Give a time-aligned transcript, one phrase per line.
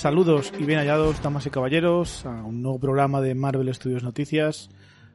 [0.00, 4.70] Saludos y bien hallados, damas y caballeros, a un nuevo programa de Marvel Studios Noticias.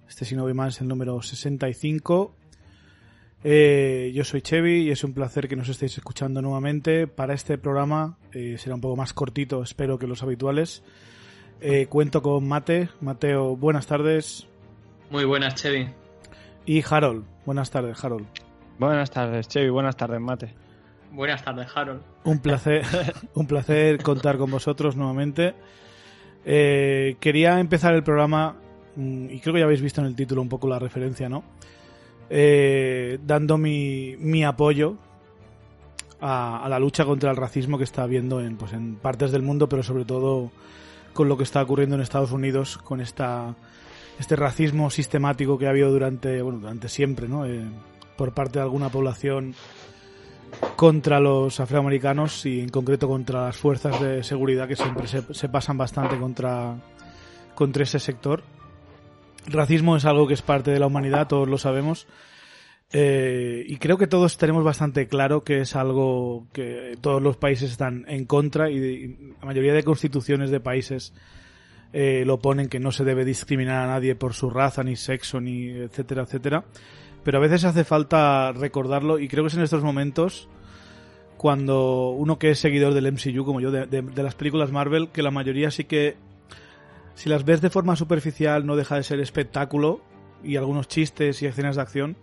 [0.08, 2.36] Este, si no voy mal, es el número 65.
[3.44, 7.08] Eh, yo soy Chevy y es un placer que nos estéis escuchando nuevamente.
[7.08, 10.84] Para este programa eh, será un poco más cortito, espero que los habituales.
[11.62, 12.90] Eh, cuento con Mate.
[13.02, 14.46] Mateo, buenas tardes.
[15.10, 15.90] Muy buenas, Chevy.
[16.68, 17.26] Y Harold.
[17.44, 18.28] Buenas tardes, Harold.
[18.78, 19.70] Buenas tardes, Chevy.
[19.70, 20.54] Buenas tardes, Mate.
[21.12, 22.02] Buenas tardes, Harold.
[22.24, 22.84] Un placer,
[23.34, 25.54] un placer contar con vosotros nuevamente.
[26.46, 28.56] Eh, quería empezar el programa,
[28.96, 31.44] mm, y creo que ya habéis visto en el título un poco la referencia, ¿no?
[32.30, 34.98] Eh, dando mi, mi apoyo
[36.22, 39.70] a, la lucha contra el racismo que está habiendo en, pues, en partes del mundo,
[39.70, 40.52] pero sobre todo
[41.14, 43.56] con lo que está ocurriendo en Estados Unidos, con esta,
[44.20, 47.46] este racismo sistemático que ha habido durante, bueno, durante siempre, ¿no?
[47.46, 47.64] Eh,
[48.18, 49.56] por parte de alguna población
[50.76, 55.78] contra los afroamericanos y en concreto contra las fuerzas de seguridad que siempre se, pasan
[55.78, 56.76] bastante contra,
[57.56, 58.44] contra ese sector.
[59.48, 62.08] Racismo es algo que es parte de la humanidad, todos lo sabemos.
[62.92, 67.72] Eh, y creo que todos tenemos bastante claro que es algo que todos los países
[67.72, 71.14] están en contra y la mayoría de constituciones de países
[71.94, 75.42] eh, lo ponen que no se debe discriminar a nadie por su raza, ni sexo,
[75.42, 76.66] ni etcétera, etcétera
[77.26, 80.48] pero a veces hace falta recordarlo y creo que es en estos momentos
[81.38, 85.32] cuando uno que es seguidor del MCU como yo, de, las películas Marvel, que la
[85.32, 86.18] mayoría sí que
[87.16, 90.02] si las ves de forma superficial no deja de ser espectáculo
[90.44, 92.16] y algunos chistes y escenas de acción,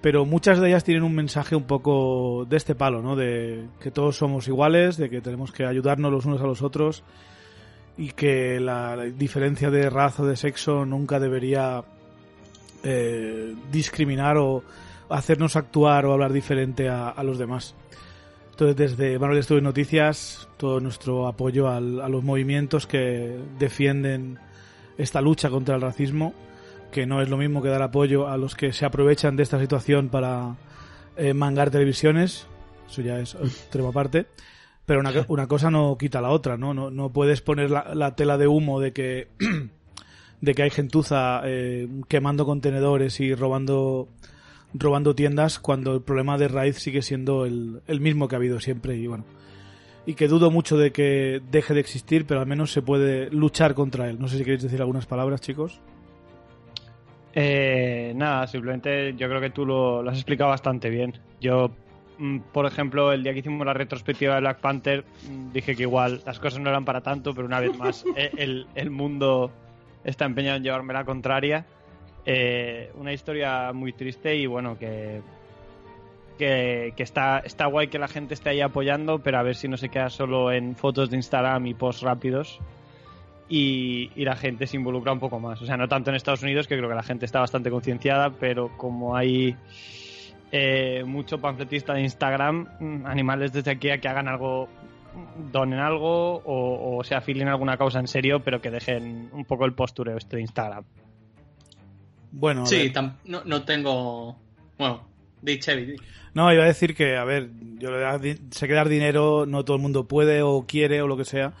[0.00, 3.16] pero muchas de ellas tienen un mensaje un poco de este palo, ¿no?
[3.16, 7.04] De que todos somos iguales, de que tenemos que ayudarnos los unos a los otros
[7.98, 11.84] y que la, la diferencia de raza o de sexo nunca debería
[12.82, 14.62] eh, discriminar o
[15.08, 17.74] hacernos actuar o hablar diferente a, a los demás.
[18.52, 24.38] Entonces, desde Manuel Estudio Noticias, todo nuestro apoyo al, a los movimientos que defienden
[24.98, 26.34] esta lucha contra el racismo,
[26.90, 29.58] que no es lo mismo que dar apoyo a los que se aprovechan de esta
[29.58, 30.56] situación para
[31.16, 32.46] eh, mangar televisiones,
[32.88, 34.26] eso ya es otra parte,
[34.84, 36.74] pero una, una, cosa no quita la otra, ¿no?
[36.74, 39.28] No, no puedes poner la, la tela de humo de que
[40.42, 44.08] de que hay gentuza eh, quemando contenedores y robando
[44.74, 48.58] robando tiendas cuando el problema de raíz sigue siendo el, el, mismo que ha habido
[48.58, 49.24] siempre y bueno.
[50.04, 53.74] Y que dudo mucho de que deje de existir pero al menos se puede luchar
[53.74, 54.18] contra él.
[54.18, 55.80] No sé si queréis decir algunas palabras chicos.
[57.34, 61.12] Eh, nada simplemente yo creo que tú lo, lo has explicado bastante bien.
[61.40, 61.70] Yo
[62.18, 65.82] mm, por ejemplo, el día que hicimos la retrospectiva de Black Panther, mm, dije que
[65.82, 69.52] igual las cosas no eran para tanto, pero una vez más el, el mundo
[70.04, 71.66] está empeñado en llevarme la contraria.
[72.24, 75.22] Eh, una historia muy triste y bueno, que,
[76.38, 79.68] que, que, está, está guay que la gente esté ahí apoyando, pero a ver si
[79.68, 82.60] no se queda solo en fotos de Instagram y posts rápidos
[83.48, 85.60] y, y la gente se involucra un poco más.
[85.60, 88.30] O sea, no tanto en Estados Unidos, que creo que la gente está bastante concienciada,
[88.30, 89.56] pero como hay
[90.52, 94.68] eh, mucho panfletista de Instagram, mm, animales desde aquí a que hagan algo
[95.50, 99.44] donen algo o, o se afilen a alguna causa en serio, pero que dejen un
[99.44, 100.84] poco el postureo este de Instagram.
[102.32, 102.90] Bueno, sí,
[103.24, 104.36] no, no, tengo.
[104.78, 105.06] Bueno,
[105.42, 105.96] di Chevy.
[106.32, 107.90] No, iba a decir que, a ver, yo
[108.50, 111.52] sé que dar dinero no todo el mundo puede o quiere o lo que sea,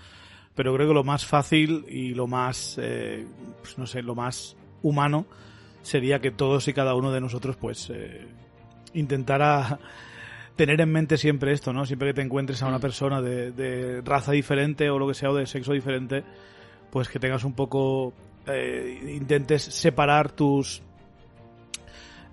[0.54, 3.26] pero creo que lo más fácil y lo más, eh,
[3.60, 5.26] pues no sé, lo más humano
[5.82, 8.26] sería que todos y cada uno de nosotros pues eh,
[8.94, 9.78] intentara
[10.56, 11.86] tener en mente siempre esto, ¿no?
[11.86, 15.30] Siempre que te encuentres a una persona de, de raza diferente o lo que sea,
[15.30, 16.24] o de sexo diferente,
[16.90, 18.12] pues que tengas un poco,
[18.46, 20.82] eh, intentes separar tus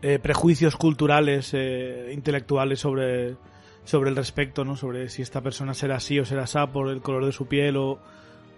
[0.01, 3.35] eh, prejuicios culturales, eh, intelectuales sobre,
[3.83, 4.75] sobre el respecto, ¿no?
[4.75, 7.77] Sobre si esta persona será así o será así por el color de su piel
[7.77, 7.99] o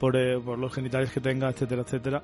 [0.02, 2.24] por, eh, por los genitales que tenga, etcétera, etcétera.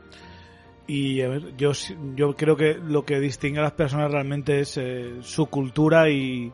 [0.87, 1.73] Y a ver, yo,
[2.15, 6.51] yo creo que lo que distingue a las personas realmente es eh, su cultura y,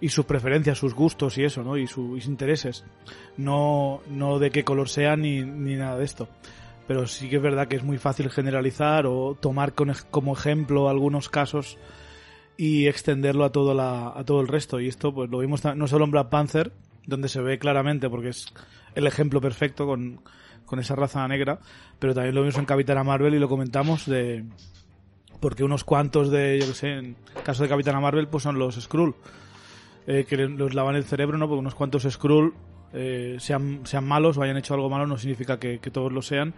[0.00, 1.76] y sus preferencias, sus gustos y eso, ¿no?
[1.76, 2.84] Y sus intereses.
[3.36, 6.28] No, no de qué color sean ni, ni nada de esto.
[6.86, 10.88] Pero sí que es verdad que es muy fácil generalizar o tomar con, como ejemplo
[10.88, 11.78] algunos casos
[12.56, 14.80] y extenderlo a todo, la, a todo el resto.
[14.80, 16.72] Y esto pues lo vimos no solo en Black Panther,
[17.06, 18.46] donde se ve claramente porque es
[18.94, 20.20] el ejemplo perfecto con,
[20.64, 21.60] con esa raza negra,
[21.98, 24.44] pero también lo vimos en Capitana Marvel y lo comentamos de
[25.40, 28.76] porque unos cuantos de, yo que sé, en caso de Capitana Marvel, pues son los
[28.76, 29.14] Skrull,
[30.06, 31.48] eh, que los lavan el cerebro, ¿no?
[31.48, 32.54] Porque unos cuantos Skrull
[32.92, 36.54] eh, sean, sean malos o hayan hecho algo malo no significa que, todos lo sean.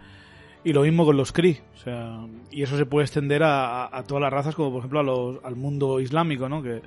[0.63, 2.19] Y lo mismo con los Kree, o sea,
[2.51, 5.03] y eso se puede extender a, a, a todas las razas, como por ejemplo a
[5.03, 6.61] los, al mundo islámico, ¿no?
[6.61, 6.81] Que,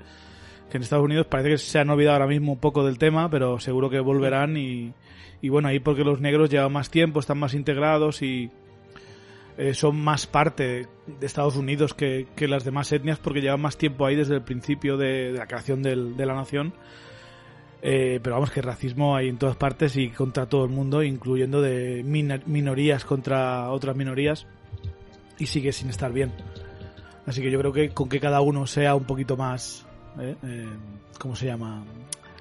[0.71, 3.29] que en Estados Unidos parece que se han olvidado ahora mismo un poco del tema,
[3.31, 4.93] pero seguro que volverán y,
[5.43, 8.51] y bueno, ahí porque los negros llevan más tiempo, están más integrados y
[9.63, 13.77] eh, son más parte de Estados Unidos que, que, las demás etnias porque llevan más
[13.77, 16.75] tiempo ahí desde el principio de, la creación del, de la nación.
[17.81, 21.63] Eh, pero vamos, que racismo hay en todas partes y contra todo el mundo, incluyendo
[21.63, 24.49] de min minorías contra otras minorías
[25.39, 26.33] y sigue sin estar bien.
[27.25, 29.87] Así que yo creo que con que cada uno sea un poquito más,
[30.19, 30.67] eh,
[31.21, 31.85] ¿cómo se llama?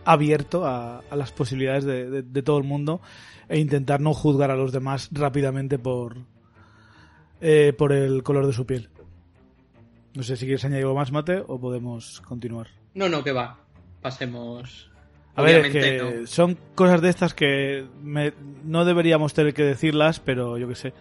[0.04, 3.00] abierto a, las posibilidades de, de, de, todo el mundo
[3.48, 6.18] e intentar no juzgar a los demás rápidamente por
[7.42, 8.90] eh, por el color de su piel.
[10.14, 12.68] No sé si quieres añadir algo más, Mate, o podemos continuar.
[12.94, 13.58] No, no, que va.
[14.02, 14.90] Pasemos.
[15.36, 16.28] A ver, es que no.
[16.28, 18.34] son cosas de estas que me,
[18.66, 20.94] no deberíamos tener que decirlas, pero yo qué sé.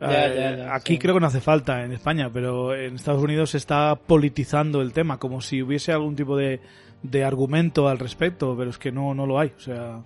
[0.00, 0.98] Ya, ya, ya, Aquí sí.
[0.98, 4.94] creo que no hace falta en España, pero en Estados Unidos se está politizando el
[4.94, 6.60] tema, como si hubiese algún tipo de,
[7.02, 9.52] de argumento al respecto, pero es que no, no lo hay.
[9.54, 10.00] O sea,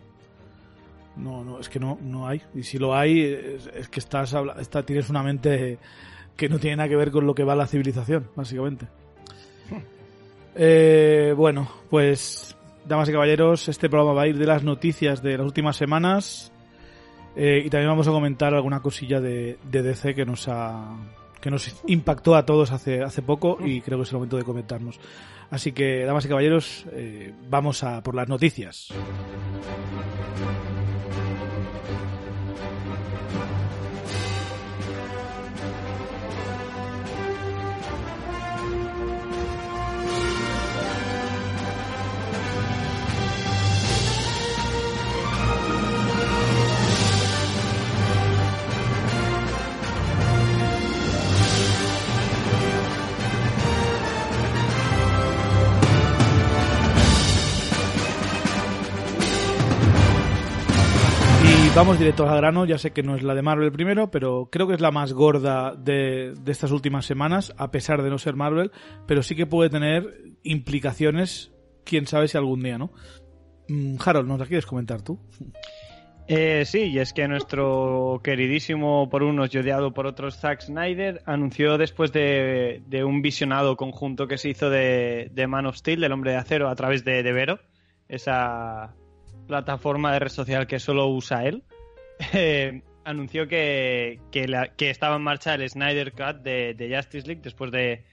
[1.17, 2.43] no, no, es que no, no hay.
[2.55, 5.79] Y si lo hay, es, es que estás, está, tienes una mente
[6.37, 8.87] que no tiene nada que ver con lo que va la civilización, básicamente.
[10.57, 12.57] Eh, bueno, pues,
[12.87, 16.53] damas y caballeros, este programa va a ir de las noticias de las últimas semanas
[17.35, 20.97] eh, y también vamos a comentar alguna cosilla de, de DC que nos ha
[21.45, 24.45] que nos impactó a todos hace, hace poco y creo que es el momento de
[24.45, 24.99] comentarnos.
[25.51, 28.89] Así que, damas y caballeros, eh, vamos a por las noticias.
[61.75, 64.69] Vamos directo al grano, ya sé que no es la de Marvel primero, pero creo
[64.69, 68.37] que es la más gorda de, de, estas últimas semanas, a pesar de no ser
[68.37, 68.71] Marvel,
[69.07, 71.53] pero sí que puede tener implicaciones,
[71.85, 72.93] quién sabe si algún día, ¿no?
[73.69, 75.19] Mm, Harold, ¿nos la quieres comentar tú?
[76.29, 81.23] Eh, sí, y es que nuestro queridísimo por unos y odiado por otros Zack Snyder
[81.27, 86.01] anunció después de, de un visionado conjunto que se hizo de, de, Man of Steel,
[86.01, 87.59] del Hombre de Acero, a través de, de Vero,
[88.09, 88.95] esa
[89.47, 91.63] plataforma de red social que solo usa él,
[92.33, 97.43] eh, anunció que, que, la, que, estaba en marcha el Snyder Cut de, Justice League
[97.43, 98.05] después de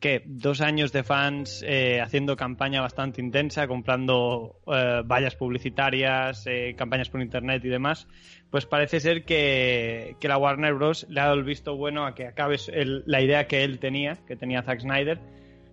[0.00, 6.76] que dos años de fans eh, haciendo campaña bastante intensa, comprando eh, vallas publicitarias, eh,
[6.78, 8.06] campañas por internet y demás,
[8.48, 11.04] pues parece ser que, que, la Warner Bros.
[11.08, 14.36] le ha dado el visto bueno a que acabe la idea que él tenía, que
[14.36, 15.18] tenía Zack Snyder,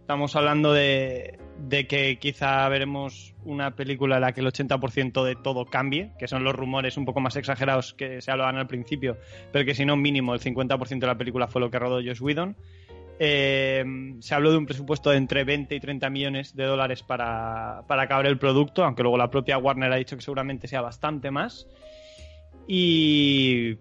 [0.05, 5.35] Estamos hablando de, de, que quizá veremos una película en la que el 80% de
[5.35, 9.17] todo cambie, que son los rumores un poco más exagerados que se hablaban al principio,
[9.51, 12.21] pero que si no mínimo el 50% de la película fue lo que rodó Josh
[12.21, 12.55] Whedon.
[13.17, 13.83] Eh,
[14.19, 18.03] se habló de un presupuesto de entre 20 y 30 millones de dólares para, para
[18.03, 21.65] acabar el producto, aunque luego la propia Warner ha dicho que seguramente sea bastante más.
[22.67, 23.79] Y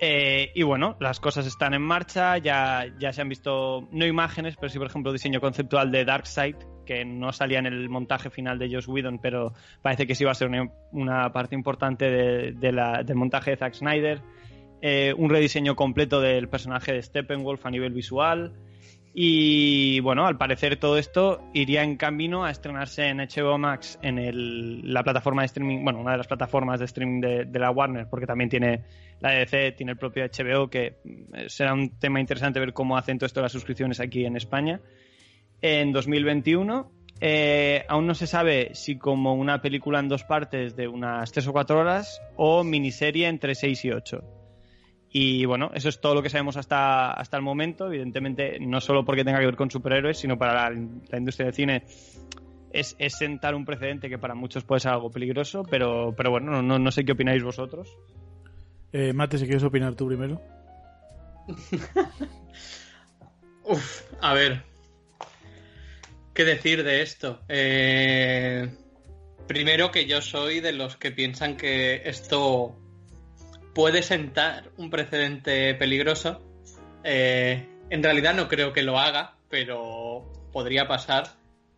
[0.00, 4.56] eh, y bueno, las cosas están en marcha, ya, ya se han visto, no imágenes,
[4.56, 8.58] pero sí, por ejemplo, diseño conceptual de Darkseid, que no salía en el montaje final
[8.58, 9.52] de Josh Whedon, pero
[9.82, 13.56] parece que sí va a ser una, una parte importante de, la, del montaje de
[13.58, 14.22] Zack Snyder.
[14.82, 18.54] Eh, un rediseño completo del personaje de Steppenwolf a nivel visual.
[19.12, 24.18] Y bueno, al parecer todo esto iría en camino a estrenarse en HBO Max, en
[24.18, 28.06] el, la plataforma de streaming, bueno, una de las plataformas de streaming de, la Warner,
[28.08, 28.82] porque también tiene
[29.20, 33.18] la DC, tiene el propio HBO, que mm, será un tema interesante ver cómo hacen
[33.18, 34.80] todo esto las suscripciones aquí en España.
[35.62, 36.90] En 2021
[37.22, 41.46] eh, aún no se sabe si como una película en dos partes de unas tres
[41.48, 44.24] o cuatro horas o miniserie entre seis y ocho.
[45.12, 47.88] Y bueno, eso es todo lo que sabemos hasta, hasta el momento.
[47.88, 51.82] Evidentemente, no solo porque tenga que ver con superhéroes, sino para la, industria del cine
[52.72, 56.62] es, es, sentar un precedente que para muchos puede ser algo peligroso, pero, pero bueno,
[56.62, 57.98] no, no sé qué opináis vosotros.
[58.92, 60.40] Eh, Mate, si quieres opinar tú primero.
[63.64, 64.64] Uf, a ver,
[66.40, 67.40] ¿Qué decir de esto?
[67.48, 68.66] Eh,
[69.46, 72.78] primero que yo soy de los que piensan que esto
[73.74, 76.40] puede sentar un precedente peligroso.
[77.04, 81.24] Eh, en realidad no creo que lo haga, pero podría pasar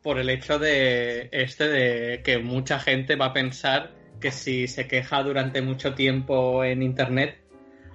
[0.02, 3.90] por el hecho de este de que mucha gente va a pensar
[4.22, 7.42] que si se queja durante mucho tiempo en internet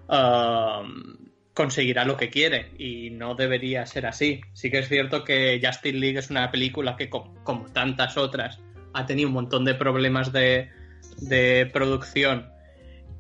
[0.07, 1.15] um,
[1.55, 4.41] conseguirá lo que quiere y no debería ser así.
[4.53, 8.59] Sí que es cierto que Justice League es una película que, como, tantas otras,
[8.93, 10.69] ha tenido un montón de problemas de,
[11.21, 12.51] de producción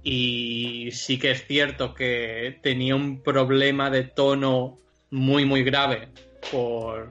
[0.03, 4.77] y sí que es cierto que tenía un problema de tono
[5.09, 6.09] muy muy grave
[6.51, 7.09] por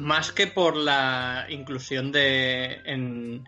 [0.00, 3.44] más que por la inclusión de en,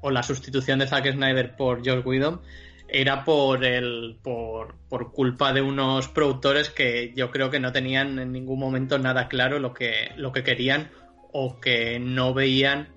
[0.00, 2.40] o la sustitución de Zack Snyder por George Whedon
[2.88, 8.18] era por el por, por, culpa de unos productores que yo creo que no tenían
[8.18, 10.90] en ningún momento nada claro lo que, lo que querían
[11.32, 12.88] o que no veían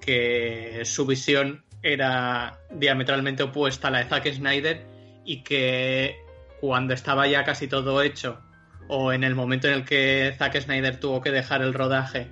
[0.00, 4.86] que su visión era diametralmente opuesta a la de Zack Snyder
[5.24, 6.16] y que
[6.60, 8.40] cuando estaba ya casi todo hecho
[8.88, 12.28] o en el momento en el que Zack Snyder tuvo que dejar el rodaje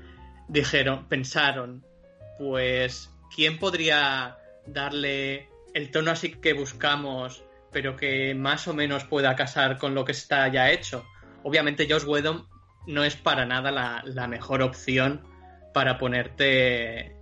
[0.49, 1.85] dijeron pensaron
[2.39, 9.37] pues quién podría darle el tono así que buscamos, pero que más o menos pueda
[9.37, 11.05] casar con lo que está ya hecho.
[11.43, 12.47] Obviamente Josh Whedon
[12.87, 15.23] no es para nada la, la mejor opción
[15.73, 17.17] para ponerte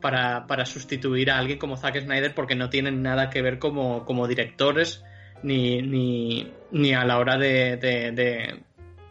[0.00, 4.04] para, para, sustituir a alguien como Zack Snyder porque no tienen nada que ver como,
[4.04, 5.02] como directores
[5.42, 8.60] ni, ni, ni, a la hora de, de, de,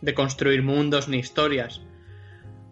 [0.03, 1.81] de construir mundos ni historias.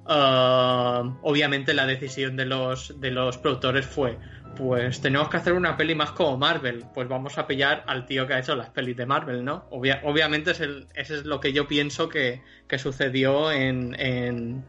[0.04, 4.18] Uh, obviamente la decisión de los, de los productores fue
[4.58, 6.86] pues tenemos que hacer una peli más como Marvel.
[6.94, 9.66] Pues vamos a pillar al tío que ha hecho las pelis de Marvel, ¿no?
[9.72, 14.66] obviamente es el, ese es lo que yo pienso que, que sucedió en, en,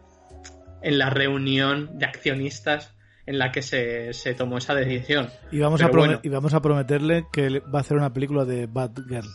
[0.83, 2.95] en, la reunión de accionistas
[3.26, 5.28] en la que se, se tomó esa decisión.
[5.50, 8.66] Y vamos, a bueno, y vamos a prometerle que va a hacer una película de
[8.66, 9.28] Batgirl.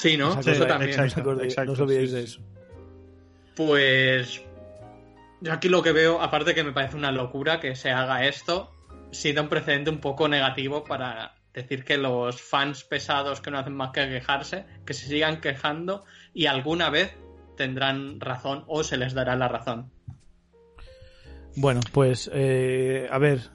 [0.00, 0.42] Sí, ¿no?
[0.42, 0.98] Sí, eso también.
[0.98, 2.16] Exacto, exacto, no os olvidéis sí.
[2.16, 2.40] de eso.
[3.54, 4.42] Pues
[5.42, 8.72] yo aquí lo que veo, aparte que me parece una locura que se haga esto,
[9.10, 13.74] sido un precedente un poco negativo para decir que los fans pesados que no hacen
[13.74, 17.14] más que quejarse, que se sigan quejando y alguna vez
[17.58, 19.90] tendrán razón o se les dará la razón.
[21.56, 23.50] Bueno, pues eh, a ver.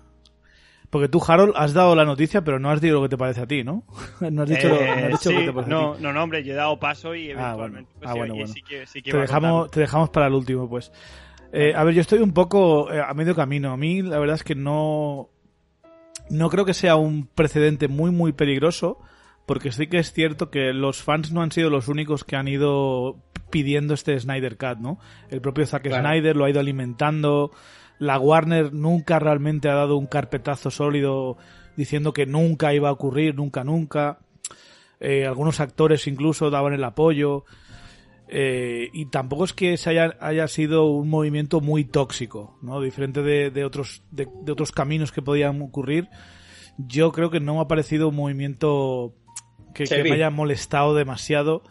[0.96, 3.42] Porque tú, Harold, has dado la noticia, pero no has dicho lo que te parece
[3.42, 3.84] a ti, ¿no?
[4.32, 5.98] No has dicho, eh, lo, no has dicho sí, lo que te parece no, a
[5.98, 6.04] ti.
[6.04, 7.92] no, no, hombre, yo he dado paso y eventualmente.
[7.96, 8.54] Ah, bueno, pues, ah, bueno, sí, bueno.
[8.54, 10.94] Sí que, sí que te, dejamos, te dejamos para el último, pues.
[11.52, 13.74] Eh, a ver, yo estoy un poco eh, a medio camino.
[13.74, 15.32] A mí, la verdad es que no.
[16.30, 19.00] No creo que sea un precedente muy, muy peligroso.
[19.46, 22.48] Porque sí que es cierto que los fans no han sido los únicos que han
[22.48, 23.18] ido
[23.50, 24.98] pidiendo este Snyder Cut, ¿no?
[25.30, 26.08] El propio Zack Claro.
[26.08, 27.52] Snyder lo ha ido alimentando.
[28.00, 31.38] La Warner nunca realmente ha dado un carpetazo sólido
[31.78, 34.20] diciendo que nunca iba a ocurrir, nunca, nunca.
[35.00, 37.46] Eh, algunos actores incluso daban el apoyo.
[38.28, 42.82] Eh, y tampoco es que se haya, haya sido un movimiento muy tóxico, ¿no?
[42.82, 46.10] Diferente de, de otros, de, de otros caminos que podían ocurrir.
[46.78, 49.14] Yo creo que no me ha parecido un movimiento
[49.74, 51.64] que, que me haya molestado demasiado.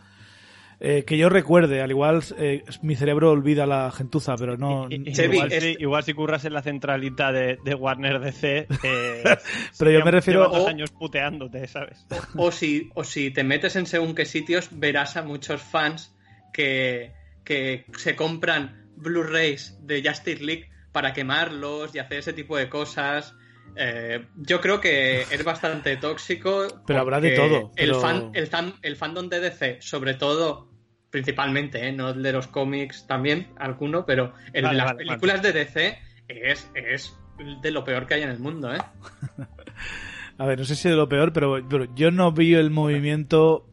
[0.87, 4.87] Eh, que yo recuerde, al igual eh, mi cerebro olvida la gentuza, pero no.
[4.91, 8.67] Igual, es- si, igual si curras en la centralita de, de Warner DC.
[8.83, 9.25] Eh,
[9.79, 12.07] Pero yo me refiero- dos o- años puteándote, ¿sabes?
[12.37, 16.15] O si, o si te metes en según qué sitios, verás a muchos fans
[16.53, 17.13] que,
[17.45, 23.35] que se compran Blu-rays de Justice League para quemarlos y hacer ese tipo de cosas.
[23.77, 26.67] Eh, yo creo que es bastante tóxico.
[26.87, 30.74] Pero habrá de todo, El, fan, el, fan- el fandom de DC, sobre todo,
[31.15, 31.93] principalmente, ¿eh?
[31.93, 35.53] no el de los cómics también, alguno, pero el Vale, de las vale, películas de
[35.53, 37.17] DC es, es
[37.63, 38.75] de lo peor que hay en el mundo.
[38.75, 38.79] ¿eh?
[40.39, 43.69] A ver, no sé si de lo peor, pero, pero yo no vi el movimiento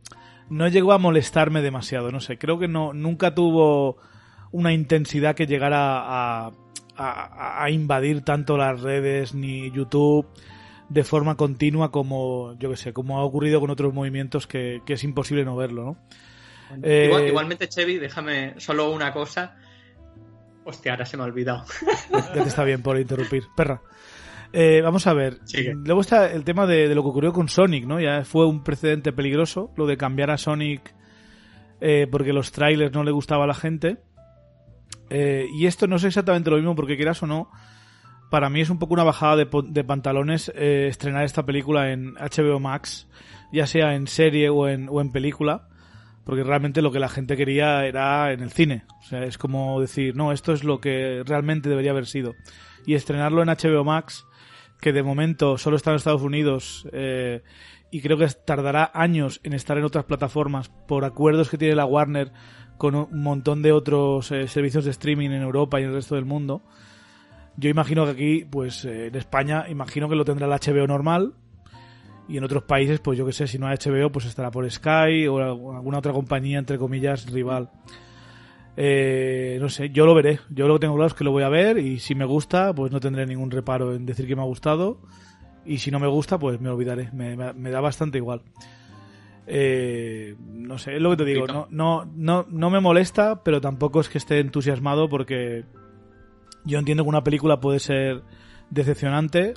[0.51, 3.98] no llegó a molestarme demasiado, no sé, creo que no nunca tuvo
[4.51, 6.51] una intensidad que llegara a,
[6.95, 10.27] a, a invadir tanto las redes ni YouTube
[10.89, 14.93] de forma continua como, yo que sé, como ha ocurrido con otros movimientos que, que
[14.93, 15.98] es imposible no verlo, ¿no?
[16.84, 17.06] Eh...
[17.08, 19.56] Igual, igualmente, Chevy, déjame solo una cosa.
[20.63, 21.66] Hostia, ahora se me ha olvidado.
[22.12, 23.82] Ya te está bien por interrumpir, perra.
[24.54, 25.40] Eh, vamos a ver.
[25.46, 25.74] Sigue.
[25.75, 28.00] Luego está el tema de, de, lo que ocurrió con Sonic, ¿no?
[28.00, 30.94] Ya fue un precedente peligroso, lo de cambiar a Sonic
[31.80, 33.98] eh, porque los trailers no le gustaba a la gente.
[35.10, 37.50] Eh, y esto no es exactamente lo mismo porque quieras o no,
[38.30, 42.62] para mí es un poco una bajada de, de pantalones estrenar esta película en HBO
[42.62, 43.10] Max,
[43.51, 45.68] ya sea en serie o en, o en película,
[46.24, 48.84] porque realmente lo que la gente quería era en el cine.
[49.00, 52.36] O sea, es como decir, no, esto es lo que realmente debería haber sido.
[52.86, 54.25] Y estrenarlo en HBO Max,
[54.80, 57.44] que de momento solo está en Estados Unidos eh,
[57.92, 61.86] y creo que tardará años en estar en otras plataformas por acuerdos que tiene la
[61.86, 62.32] Warner
[62.78, 66.16] con un montón de otros eh, servicios de streaming en Europa y en el resto
[66.16, 66.63] del mundo.
[67.58, 71.34] Yo imagino que aquí, pues eh, en España, imagino que lo tendrá el HBO normal.
[72.32, 74.70] Y en otros países, pues yo que sé, si no hay HBO, pues estará por
[74.70, 77.70] Sky o alguna otra compañía, entre comillas, rival.
[78.78, 80.40] Eh, no sé, yo lo veré.
[80.50, 82.74] Yo lo que tengo claro es que lo voy a ver y si me gusta,
[82.74, 85.02] pues no tendré ningún reparo en decir que me ha gustado.
[85.66, 87.10] Y si no me gusta, pues me olvidaré.
[87.12, 88.44] Me, me, me da bastante igual.
[89.46, 91.48] Eh, no sé, es lo que te digo.
[91.48, 95.66] No, no, no, no me molesta, pero tampoco es que esté entusiasmado porque
[96.64, 98.24] yo entiendo que una película puede ser
[98.70, 99.56] decepcionante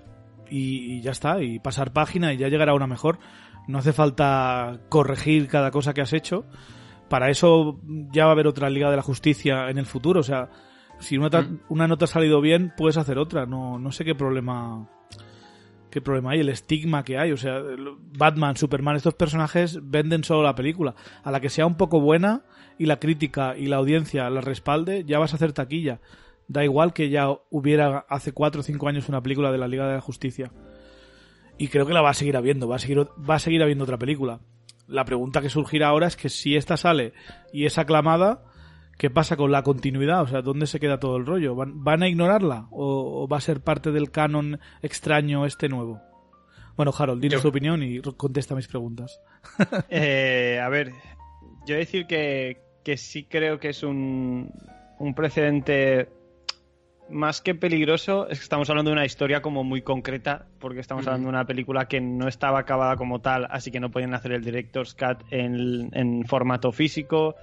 [0.50, 3.18] y, y, ya está, y pasar página y ya llegará una mejor.
[3.66, 6.44] No hace falta corregir cada cosa que has hecho.
[7.08, 7.80] Para eso
[8.12, 10.20] ya va a haber otra Liga de la Justicia en el futuro.
[10.20, 10.50] O sea,
[10.98, 11.60] si una, Mm.
[11.68, 13.46] una nota ha salido bien, puedes hacer otra.
[13.46, 14.88] No, no sé qué problema
[15.94, 17.30] qué problema hay, el estigma que hay.
[17.30, 17.62] O sea,
[18.18, 20.96] Batman, Superman, estos personajes venden solo la película.
[21.22, 22.42] A la que sea un poco buena
[22.78, 26.00] y la crítica y la audiencia la respalde, ya vas a hacer taquilla.
[26.48, 29.88] Da igual que ya hubiera hace 4 o 5 años una película de la Liga
[29.88, 30.52] de la Justicia.
[31.56, 33.84] Y creo que la va a seguir habiendo, va a seguir, va a seguir habiendo
[33.84, 34.40] otra película.
[34.86, 37.12] La pregunta que surgirá ahora es que si esta sale
[37.52, 38.42] y es aclamada,
[38.98, 40.22] ¿qué pasa con la continuidad?
[40.22, 41.54] O sea, ¿dónde se queda todo el rollo?
[41.54, 42.66] ¿Van, van a ignorarla?
[42.70, 46.00] ¿O, ¿O, va a ser parte del canon extraño este nuevo?
[46.76, 49.20] Bueno, Harold, dinos tu opinión y contesta mis preguntas.
[49.88, 50.92] eh, a ver,
[51.66, 54.50] yo decir que, que sí creo que es un,
[54.98, 56.08] un precedente
[57.10, 61.06] más que peligroso, es que estamos hablando de una historia como muy concreta, porque estamos
[61.06, 64.32] hablando de una película que no estaba acabada como tal, así que no podían hacer
[64.32, 67.36] el Director's Cut en, en formato físico.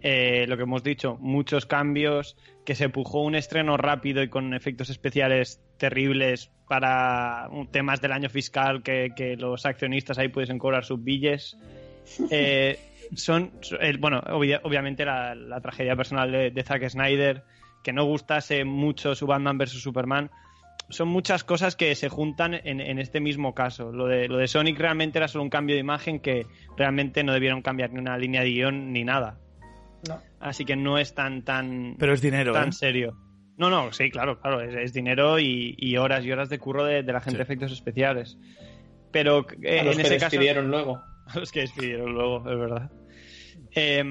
[0.00, 4.54] Eh, lo que hemos dicho, muchos cambios, que se empujó un estreno rápido y con
[4.54, 10.84] efectos especiales terribles para temas del año fiscal, que, que los accionistas ahí pudiesen cobrar
[10.84, 11.56] sus billes.
[12.30, 12.78] Eh,
[13.14, 17.42] son, el, bueno, obvia, obviamente la, la, tragedia personal de, de Zack Snyder,
[17.88, 20.30] que no gustase mucho su Batman vs Superman.
[20.90, 23.92] Son muchas cosas que se juntan en, en, este mismo caso.
[23.92, 26.46] Lo de, lo de Sonic realmente era solo un cambio de imagen que
[26.76, 29.38] realmente no debieron cambiar ni una línea de guion ni nada.
[30.06, 30.20] No.
[30.38, 32.72] Así que no es tan tan pero es dinero tan ¿eh?
[32.72, 33.16] serio.
[33.56, 36.84] No, no, sí, claro, claro, es, es dinero y, y, horas y horas de curro
[36.84, 37.36] de, de la gente sí.
[37.38, 38.36] de efectos especiales.
[39.12, 41.02] Pero eh, a los en que ese despidieron caso, luego.
[41.26, 42.90] A los que despidieron luego, es verdad.
[43.74, 44.04] Eh,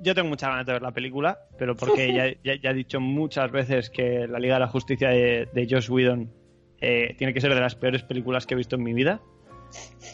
[0.00, 3.00] yo tengo muchas ganas de ver la película, pero porque ya, ya, ya, he dicho
[3.00, 6.30] muchas veces que la Liga de la Justicia de, de Josh Whedon
[6.80, 9.20] eh, tiene que ser de las peores películas que he visto en mi vida.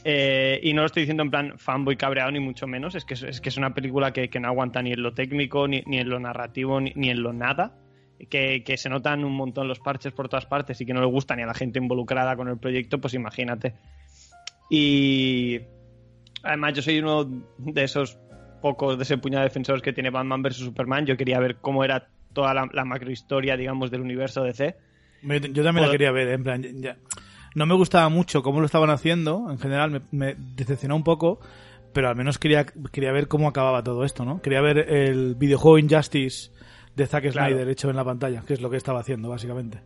[0.04, 2.94] Eh, y no lo estoy diciendo en plan fanboy cabreado, ni mucho menos.
[2.94, 5.12] Es que es, es que es una película que, que, no aguanta ni en lo
[5.12, 7.76] técnico, ni, ni en lo narrativo, ni, ni en lo nada.
[8.28, 11.06] Que, que, se notan un montón los parches por todas partes y que no le
[11.06, 13.74] gusta ni a la gente involucrada con el proyecto, pues imagínate.
[14.68, 15.60] Y
[16.42, 17.24] además yo soy uno
[17.58, 18.18] de esos
[18.60, 21.06] pocos de ese puñado de defensores que tiene Batman vs Superman.
[21.06, 24.76] Yo quería ver cómo era toda la, la macrohistoria, digamos, del universo DC.
[25.22, 26.96] Yo también la quería ver, en plan, ya.
[27.54, 31.40] no me gustaba mucho cómo lo estaban haciendo, en general me, me decepcionó un poco,
[31.92, 34.40] pero al menos quería, quería ver cómo acababa todo esto, ¿no?
[34.40, 36.50] Quería ver el videojuego Injustice
[36.96, 39.82] de Zack Snyder hecho en la pantalla, que es lo que estaba haciendo, básicamente.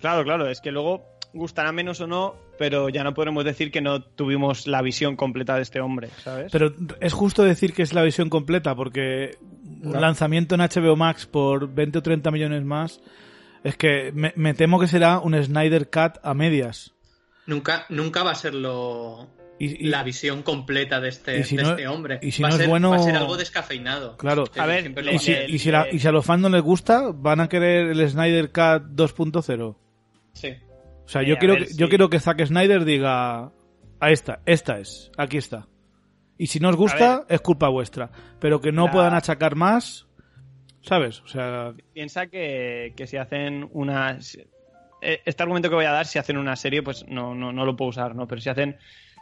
[0.00, 3.80] Claro, claro, es que luego gustará menos o no, pero ya no podremos decir que
[3.80, 6.50] no tuvimos la visión completa de este hombre, ¿sabes?
[6.52, 9.92] Pero es justo decir que es la visión completa, porque no.
[9.92, 13.00] un lanzamiento en HBO Max por 20 o 30 millones más,
[13.64, 16.92] es que me, me temo que será un Snyder Cut a medias.
[17.46, 19.28] Nunca, nunca va a ser lo,
[19.60, 22.18] y, y, la visión completa de este, si de no, este hombre.
[22.22, 22.90] Y si va, no a ser, es bueno...
[22.90, 24.16] va a ser algo descafeinado.
[24.16, 24.44] Claro.
[24.56, 27.10] A ver, y, si, y, si la, y si a los fans no les gusta,
[27.12, 29.76] van a querer el Snyder Cut 2.0.
[30.32, 30.56] Sí.
[31.10, 33.50] O sea, yo, Eh, quiero, que, yo quiero que Zack Snyder diga,
[33.98, 35.66] a esta, esta es, aquí está.
[36.38, 38.10] Y si no os gusta, es culpa vuestra.
[38.38, 40.06] Pero que no La- puedan achacar más,
[40.82, 41.20] ¿sabes?
[41.22, 44.18] O sea, Piensa que, que si hacen una...
[45.02, 47.64] eh, Este argumento que voy a dar, si hacen una serie, pues no, no, no
[47.64, 48.28] lo puedo usar, ¿no?
[48.28, 48.76] Pero si hacen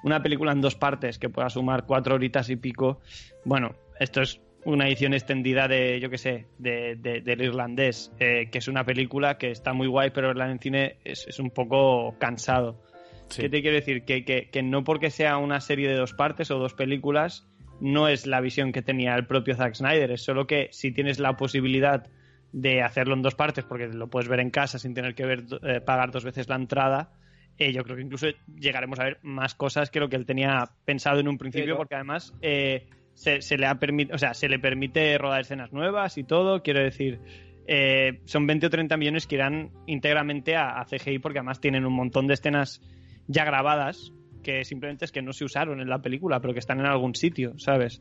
[0.05, 3.01] una película en dos partes que pueda sumar cuatro horitas y pico,
[3.47, 8.49] bueno, esto es una edición extendida de, yo qué sé, de, de- del irlandés, eh,
[8.51, 11.51] que es una película que está muy guay, pero verla en cine es, es un
[11.51, 12.83] poco cansado.
[13.29, 13.43] sí.
[13.43, 14.03] ¿Qué te quiero decir?
[14.05, 17.47] Que, que- que no porque sea una serie de dos partes o dos películas,
[17.81, 20.11] no es la visión que tenía el propio Zack Snyder.
[20.11, 22.07] Es solo que si tienes la posibilidad
[22.53, 25.45] de hacerlo en dos partes, porque lo puedes ver en casa sin tener que ver,
[25.63, 27.13] eh, pagar dos veces la entrada,
[27.59, 28.27] eh, yo creo que incluso
[28.59, 31.77] llegaremos a ver más cosas que lo que él tenía pensado en un principio, Pero-
[31.77, 35.73] porque además eh, se, se le ha permit- o sea, se le permite rodar escenas
[35.73, 36.63] nuevas y todo.
[36.63, 37.19] Quiero decir,
[37.67, 41.85] eh, son 20 o 30 millones que irán íntegramente a, a CGI, porque además tienen
[41.85, 42.81] un montón de escenas
[43.27, 46.79] ya grabadas que simplemente es que no se usaron en la película, pero que están
[46.79, 48.01] en algún sitio, ¿sabes?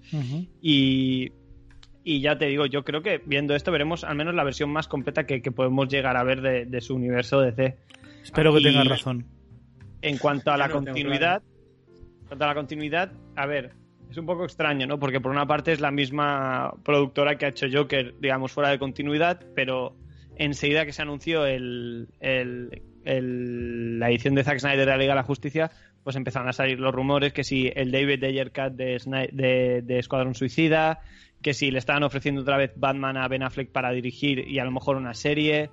[0.62, 1.32] Y,
[2.04, 4.88] y ya te digo, yo creo que viendo esto veremos al menos la versión más
[4.88, 7.76] completa que, que podemos llegar a ver de, de su universo DC.
[8.24, 9.26] Espero que Y- tengas razón.
[10.04, 11.42] En cuanto a la no continuidad,
[12.22, 13.72] en cuanto a la continuidad, a ver,
[14.10, 15.00] es un poco extraño, ¿no?
[15.00, 18.80] Porque por una parte es la misma productora que ha hecho Joker, digamos, fuera de
[18.80, 19.96] continuidad, pero
[20.38, 25.14] enseguida que se anunció el, el- el- la edición de Zack Snyder de la Liga
[25.14, 25.72] de la Justicia,
[26.04, 29.02] pues empezaron a salir los rumores que si el David Ayer Cut de,
[29.34, 31.02] de, de Escuadrón Suicida,
[31.42, 34.66] que si le estaban ofreciendo otra vez Batman a Ben Affleck para dirigir y a
[34.66, 35.70] lo mejor una serie.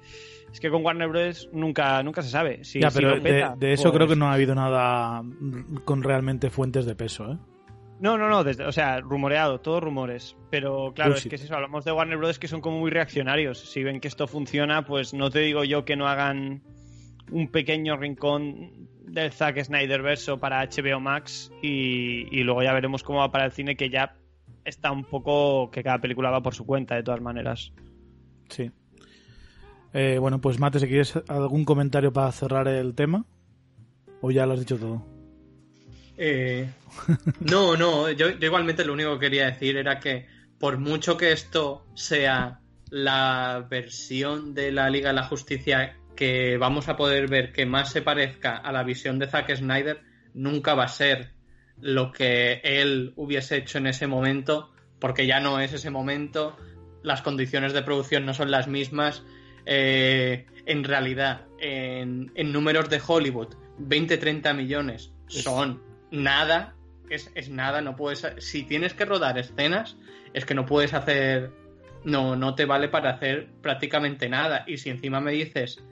[0.53, 1.49] Es que con Warner Bros.
[1.53, 2.63] nunca, nunca se sabe.
[2.65, 5.23] Si, ya, pero de, peta, de eso pues- creo que no ha habido nada
[5.85, 7.37] con realmente fuentes de peso, ¿eh?
[8.01, 10.37] No, no, no, desde- o sea, rumoreado, todos rumores.
[10.51, 12.39] Pero claro, es que eso, hablamos de Warner Bros.
[12.39, 13.59] que son como muy reaccionarios.
[13.71, 16.63] Si ven que esto funciona, pues no te digo yo que no hagan
[17.31, 23.03] un pequeño rincón del Zack Snyder verso para HBO Max y, y luego ya veremos
[23.03, 24.17] cómo va para el cine, que ya
[24.65, 27.73] está un poco que cada película va por su cuenta, de todas maneras.
[28.49, 28.71] Sí.
[29.93, 33.25] Eh, bueno, pues Mate, si quieres algún comentario para cerrar el tema,
[34.21, 35.07] o ya lo has dicho todo.
[36.17, 36.69] Eh,
[37.41, 40.27] no, no, yo, yo igualmente lo único que quería decir era que
[40.59, 46.89] por mucho que esto sea la versión de la Liga de la Justicia que vamos
[46.89, 50.01] a poder ver que más se parezca a la visión de Zack Snyder,
[50.33, 51.33] nunca va a ser
[51.81, 56.57] lo que él hubiese hecho en ese momento, porque ya no es ese momento,
[57.03, 59.23] las condiciones de producción no son las mismas.
[59.67, 63.49] eh, en realidad, en, en números de Hollywood,
[63.79, 65.83] 20-30 millones son
[66.15, 66.75] nada,
[67.11, 69.97] es, es nada, no puedes, si tienes que rodar escenas,
[70.33, 71.51] es que no puedes hacer,
[72.05, 74.65] no, no te vale para hacer prácticamente nada.
[74.67, 75.83] Y si encima me dices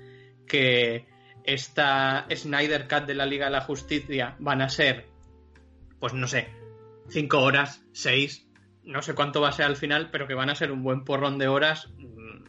[0.47, 1.07] que
[1.45, 5.07] esta Snyder Cut de la Liga de la Justicia van a ser,
[5.99, 6.49] pues no sé,
[7.09, 8.47] 5 horas, 6,
[8.85, 11.05] no sé cuánto va a ser al final, pero que van a ser un buen
[11.05, 12.45] porrón de horas, mm,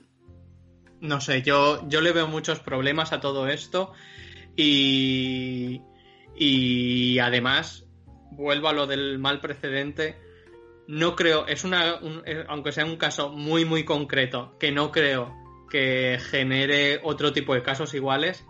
[1.01, 3.93] no sé, yo, yo le veo muchos problemas a todo esto
[4.55, 5.81] y,
[6.35, 7.85] y además,
[8.31, 10.17] vuelvo a lo del mal precedente.
[10.87, 14.91] No creo, es una, un- eh, aunque sea un caso muy, muy concreto, que no
[14.91, 15.33] creo
[15.69, 18.45] que genere otro tipo de casos iguales.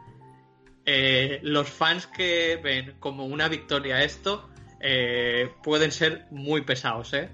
[0.86, 4.50] eh, los fans que ven como una victoria esto
[4.82, 7.30] eh, pueden ser muy pesados, ¿eh?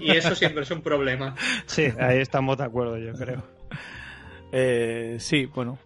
[0.00, 1.34] Y eso siempre es un problema.
[1.66, 3.42] Sí, ahí estamos de acuerdo, yo creo.
[4.52, 5.78] Eh, sí, bueno.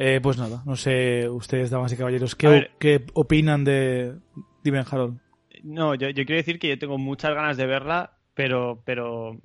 [0.00, 2.70] Eh, pues nada, no sé ustedes, damas y caballeros, ¿qué, ver.
[2.78, 4.14] qué opinan de...
[4.62, 5.18] Dime, Harold.
[5.64, 9.40] No, yo, yo quiero decir que yo tengo muchas ganas de verla, pero, pero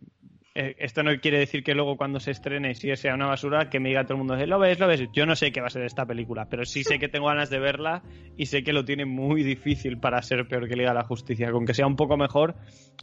[0.53, 3.71] eh, esto no quiere decir que luego cuando se estrene y si sea una basura,
[3.71, 5.01] que me diga todo el mundo, lo ves, lo ves.
[5.11, 7.49] Yo no sé qué va a ser esta película, pero sí sé que tengo ganas
[7.49, 8.03] de verla
[8.37, 11.51] y sé que lo tiene muy difícil para ser peor que Liga de la Justicia.
[11.51, 12.55] Con que sea un poco mejor,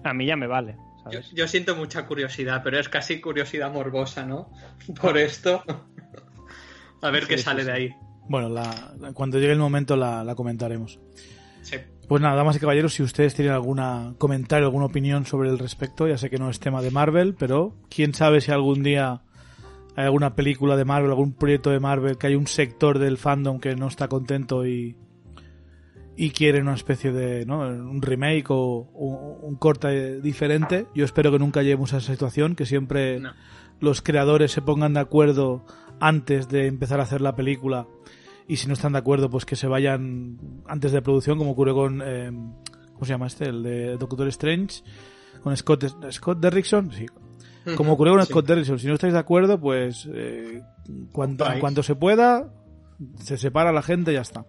[0.05, 0.77] a mí ya me vale.
[1.11, 4.53] Yo, yo siento mucha curiosidad, pero es casi curiosidad morbosa, ¿no?
[5.01, 5.65] Por esto.
[7.03, 7.67] A ver Sí, qué sí, sale sí.
[7.67, 7.91] de ahí.
[8.29, 10.99] Bueno, la- cuando llegue el momento la, la comentaremos.
[12.09, 16.09] Pues nada, damas y caballeros, si ustedes tienen algún comentario, alguna opinión sobre el respecto,
[16.09, 19.23] ya sé que no es tema de Marvel, pero quién sabe si algún día
[19.95, 23.61] hay alguna película de Marvel, algún proyecto de Marvel, que hay un sector del fandom
[23.61, 24.97] que no está contento y,
[26.17, 27.61] y quiere una especie de, ¿no?
[27.61, 30.87] Un remake o un, un corte diferente.
[30.97, 33.35] Yo espero que nunca lleguemos a esa situación, que siempre No.
[33.79, 35.65] los creadores se pongan de acuerdo
[36.01, 37.87] antes de empezar a hacer la película
[38.49, 41.75] y si no están de acuerdo pues que se vayan antes de producción como ocurrió
[41.75, 42.31] con eh,
[42.93, 43.45] ¿cómo se llama este?
[43.45, 44.83] el de Doctor Strange
[45.43, 47.07] con Scott, Scott Derrickson sí
[47.77, 48.31] como ocurrió con Sí.
[48.33, 50.63] Scott Derrickson si no estáis de acuerdo pues eh,
[51.45, 51.61] Vais.
[51.61, 52.53] cuanto se pueda
[53.19, 54.45] se separa la gente y ya está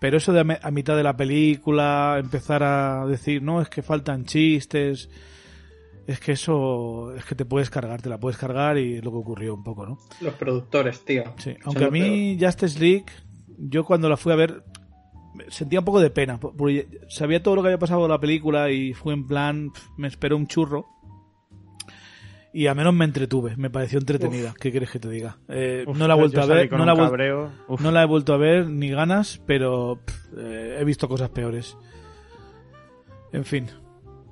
[0.00, 3.68] Pero eso de a, me- a mitad de la película empezar a decir, no, es
[3.70, 5.08] que faltan chistes,
[6.06, 9.10] es que eso, es que te puedes cargar, te la puedes cargar y es lo
[9.10, 9.98] que ocurrió un poco, ¿no?
[10.20, 11.24] Los productores, tío.
[11.38, 13.06] Sí, aunque a mí Justice League,
[13.58, 14.62] yo cuando la fui a ver
[15.48, 18.18] sentía un poco de pena, po- porque sabía todo lo que había pasado con la
[18.20, 20.86] película y fue en plan, me esperó un churro.
[22.54, 24.54] Y al menos me entretuve, me pareció entretenida.
[24.58, 25.36] ¿Qué quieres que te diga?
[25.48, 26.94] Eh, Uf, no la he vuelto a ver, no la,
[27.80, 30.00] no la he vuelto a ver ni ganas, pero
[30.38, 31.76] eh, he visto cosas peores.
[33.32, 33.66] En fin,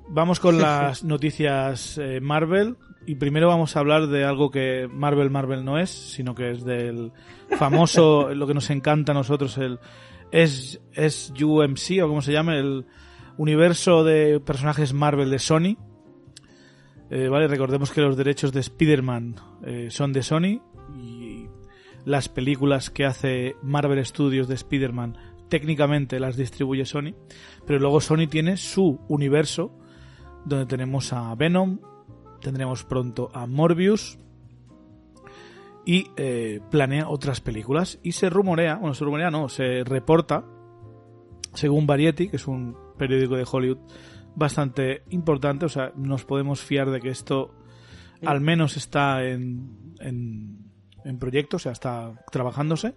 [0.07, 5.29] vamos con las noticias eh, Marvel y primero vamos a hablar de algo que Marvel
[5.29, 7.11] Marvel no es, sino que es del
[7.57, 9.79] famoso, lo que nos encanta a nosotros, el
[10.31, 12.85] es, es UMC o como se llama, el
[13.37, 15.77] universo de personajes Marvel de Sony.
[17.09, 20.61] Eh, vale, recordemos que los derechos de Spider-Man eh, son de Sony
[20.97, 21.47] y
[22.03, 25.17] las películas que hace Marvel Studios de Spider-Man
[25.49, 27.13] técnicamente las distribuye Sony,
[27.67, 29.77] pero luego Sony tiene su universo
[30.45, 31.79] donde tenemos a Venom,
[32.41, 34.17] tendremos pronto a Morbius
[35.85, 40.45] y eh, planea otras películas y se rumorea, bueno, se rumorea no, se reporta
[41.53, 43.79] según Variety, que es un periódico de Hollywood
[44.35, 47.55] bastante importante, o sea, nos podemos fiar de que esto
[48.25, 50.71] al menos está en, en,
[51.03, 52.95] en proyecto, o sea, está trabajándose.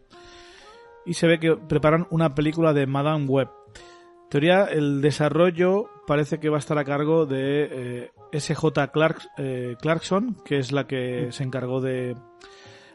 [1.07, 3.49] Y se ve que preparan una película de Madame Web.
[4.25, 9.29] En teoría, el desarrollo parece que va a estar a cargo de eh, SJ Clark,
[9.37, 12.17] eh, Clarkson, que es la que se encargó de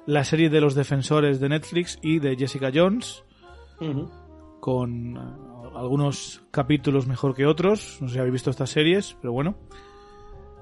[0.07, 3.23] la serie de los defensores de Netflix y de Jessica Jones
[4.59, 5.19] con eh,
[5.75, 7.99] algunos capítulos mejor que otros.
[8.01, 9.55] No sé si habéis visto estas series, pero bueno.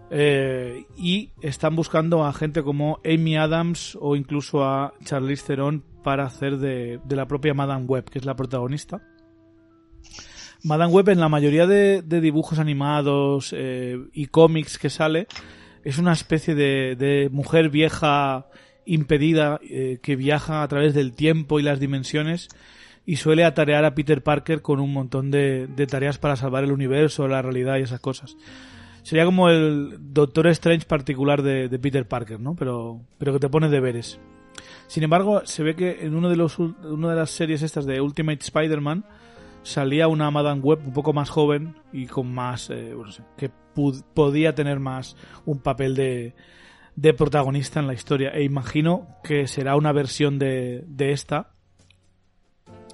[0.10, 6.26] Eh, y están buscando a gente como Amy Adams o incluso a Charlize Theron para
[6.26, 9.02] hacer de, de la propia Madame Web, que es la protagonista.
[10.64, 15.28] Madame Web en la mayoría de, dibujos animados eh, y cómics que sale
[15.84, 18.48] es una especie de, de mujer vieja
[18.86, 22.50] impedida eh, que viaja a través del tiempo y las dimensiones
[23.06, 26.72] y suele atarear a Peter Parker con un montón de, de tareas para salvar el
[26.72, 28.38] universo, la realidad y esas cosas.
[29.04, 32.56] Sería como el Doctor Strange particular de, Peter Parker, ¿no?
[32.56, 34.20] Pero, pero que te pone deberes.
[34.88, 38.02] Sin embargo, se ve que en uno de los una de las series estas de
[38.02, 39.06] Ultimate Spider-Man
[39.64, 42.96] salía una Madame Web un poco más joven y con más, eh,
[43.38, 43.52] que
[44.14, 46.36] podía tener más un papel de,
[46.96, 48.32] de protagonista en la historia.
[48.32, 51.52] E imagino que será una versión de, de esta.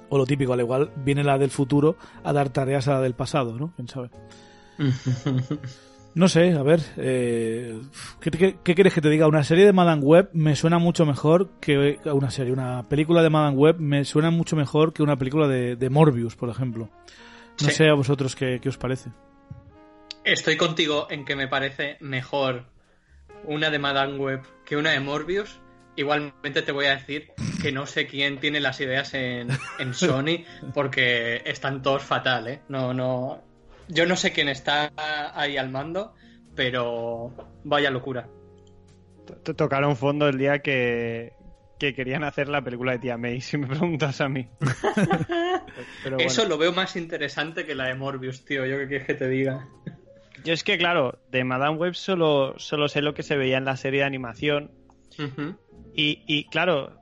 [0.08, 3.14] O lo típico, al igual viene la del futuro a dar tareas a la del
[3.14, 3.72] pasado, ¿no?
[3.76, 4.10] ¿Quién sabe?
[6.18, 7.80] No sé, a ver, eh,
[8.20, 9.28] ¿qué, qué, qué quieres que te diga?
[9.28, 13.30] Una serie de Madame Web me suena mucho mejor que una serie, una película de
[13.30, 16.90] Madame Web me suena mucho mejor que una película de, de Morbius, por ejemplo.
[17.62, 17.70] No Sí.
[17.70, 19.10] sé a vosotros qué, qué os parece.
[20.24, 22.64] Estoy contigo en que me parece mejor
[23.44, 25.60] una de Madame Web que una de Morbius.
[25.94, 27.28] Igualmente te voy a decir
[27.62, 32.60] que no sé quién tiene las ideas en, en Sony porque están todos fatal, ¿eh?
[32.68, 33.42] No, no.
[33.88, 34.92] Yo no sé quién está
[35.34, 36.14] ahí al mando,
[36.54, 37.32] pero
[37.64, 38.28] vaya locura.
[39.56, 41.32] Tocaron fondo el día que,
[41.78, 44.48] que querían hacer la película de Tía May, si me preguntas a mí.
[46.02, 46.30] Pero bueno.
[46.30, 48.66] Eso lo veo más interesante que la de Morbius, tío.
[48.66, 49.68] Yo qué quieres que te diga.
[50.44, 53.64] Yo es que, claro, de Madame Web solo, solo sé lo que se veía en
[53.64, 54.70] la serie de animación.
[55.94, 56.97] Y, y, claro,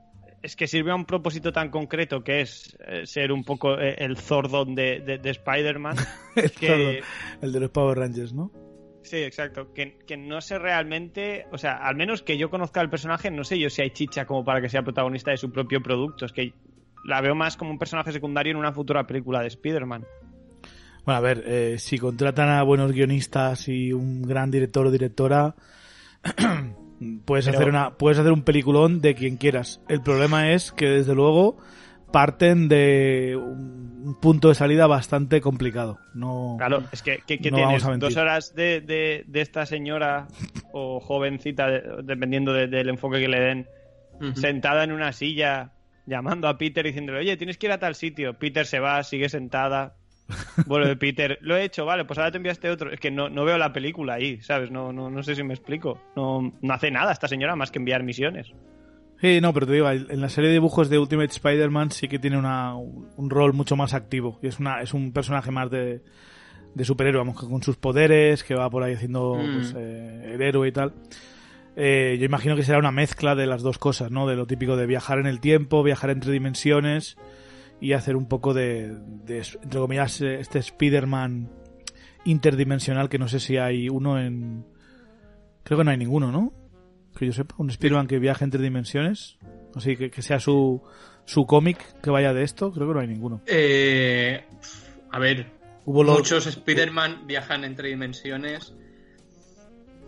[0.47, 3.95] es que sirve a un propósito tan concreto que es eh, ser un poco eh,
[3.99, 5.95] el Zordon de, de- de Spider-Man.
[6.35, 7.01] El, que,
[7.41, 8.51] el de los Power Rangers, ¿no?
[9.01, 9.73] sí, exacto.
[9.73, 13.43] Que, que no sé realmente, o sea, al menos que yo conozca al personaje, no
[13.43, 16.25] sé yo si hay chicha como para que sea protagonista de su propio producto.
[16.25, 16.53] Es que
[17.05, 20.05] la veo más como un personaje secundario en una futura película de Spider-Man.
[21.05, 25.55] Bueno, a ver, eh, si contratan a buenos guionistas y un gran director o directora,
[27.25, 29.81] puedes Pero- hacer una, puedes hacer un peliculón de quien quieras.
[29.87, 31.57] El problema es que desde luego
[32.11, 35.99] parten de un un punto de salida bastante complicado.
[36.13, 38.07] No, Claro, es que, que, que No tienes vamos a mentir.
[38.07, 40.27] dos horas de, de, de esta señora
[40.71, 43.67] o jovencita, de- dependiendo de- del enfoque que le den,
[44.35, 45.73] sentada en una silla,
[46.05, 48.35] llamando a Peter diciéndole, oye, tienes que ir a tal sitio.
[48.35, 49.96] Peter se va, sigue sentada.
[50.65, 52.91] Vuelve Peter, lo he hecho, vale, pues ahora te enviaste otro.
[52.91, 54.71] Es que no, no veo la película ahí, ¿sabes?
[54.71, 55.99] No, no, no sé si me explico.
[56.15, 58.51] No, no hace nada esta señora más que enviar misiones.
[59.19, 62.19] Sí, no, pero te digo, en la serie de dibujos de Ultimate Spider-Man sí que
[62.19, 64.37] tiene una, un rol mucho más activo.
[64.43, 66.01] Y es, una, es un personaje más de,
[66.75, 69.53] de superhéroe, vamos, con sus poderes, que va por ahí haciendo Mm.
[69.55, 70.93] pues, eh, el héroe y tal.
[71.75, 74.27] Eh, yo imagino que será una mezcla de las dos cosas, ¿no?
[74.27, 77.17] De lo típico de viajar en el tiempo, viajar entre dimensiones
[77.79, 81.49] y hacer un poco de, de entre comillas, este Spider-Man
[82.25, 84.65] interdimensional que no sé si hay uno en...
[85.63, 86.53] Creo que no hay ninguno, ¿no?
[87.17, 89.37] Que yo sepa, un Spider-Man que viaje entre dimensiones.
[89.75, 90.81] Así que, que sea su,
[91.25, 93.41] su cómic que vaya de esto, creo que no hay ninguno.
[93.47, 94.43] Eh,
[95.11, 98.73] a ver, Hubo muchos Spider-Man viajan entre dimensiones.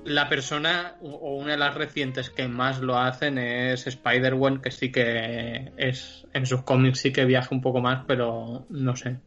[0.06, 4.92] La persona o- una de las recientes que más lo hacen es Spider-Man, que sí
[4.92, 9.20] que es en sus cómics sí que viaja un poco más, pero no sé.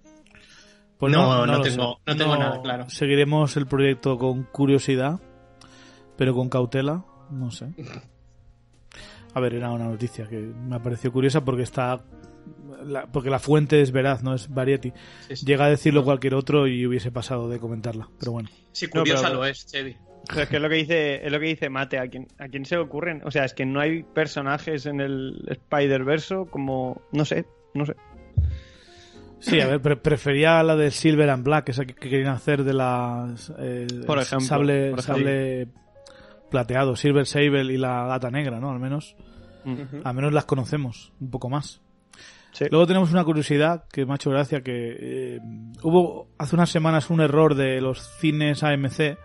[0.98, 2.88] Pues No, no tengo- no tengo nada claro.
[2.88, 5.20] Seguiremos el proyecto con curiosidad,
[6.16, 7.68] pero con cautela, no sé.
[9.34, 12.02] A ver, era una noticia que me pareció curiosa porque está
[12.84, 14.92] la- porque la fuente es veraz, no es Variety.
[15.28, 15.46] Sí, sí.
[15.46, 18.48] Llega a decirlo cualquier otro y hubiese pasado de comentarla, pero bueno.
[18.72, 19.96] Sí, curiosa pero- lo es, Chevy.
[20.28, 22.48] Pero es que es lo que dice, es lo que dice Mate, ¿a quién, ¿a
[22.48, 23.20] quién se le ocurren?
[23.24, 27.94] O sea, es que no hay personajes en el Spider-Verso como, no sé, no sé.
[29.40, 32.62] Sí, a ver, pre- prefería la de Silver and Black, esa que, que querían hacer
[32.62, 35.24] de las eh, Por ejemplo, sable, por ejemplo.
[35.24, 35.68] sable
[36.50, 38.70] plateado, Silver Sable y la gata negra, ¿no?
[38.70, 39.16] Al menos,
[40.04, 41.80] al menos las conocemos un poco más.
[42.52, 42.66] Sí.
[42.70, 45.40] Luego tenemos una curiosidad que me ha hecho gracia que eh,
[45.82, 49.16] hubo hace unas semanas un error de los cines AMC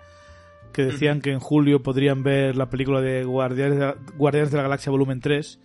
[0.71, 4.57] que decían que en julio podrían ver la película de Guardianes de la, Guardianes de
[4.57, 5.59] la Galaxia volumen 3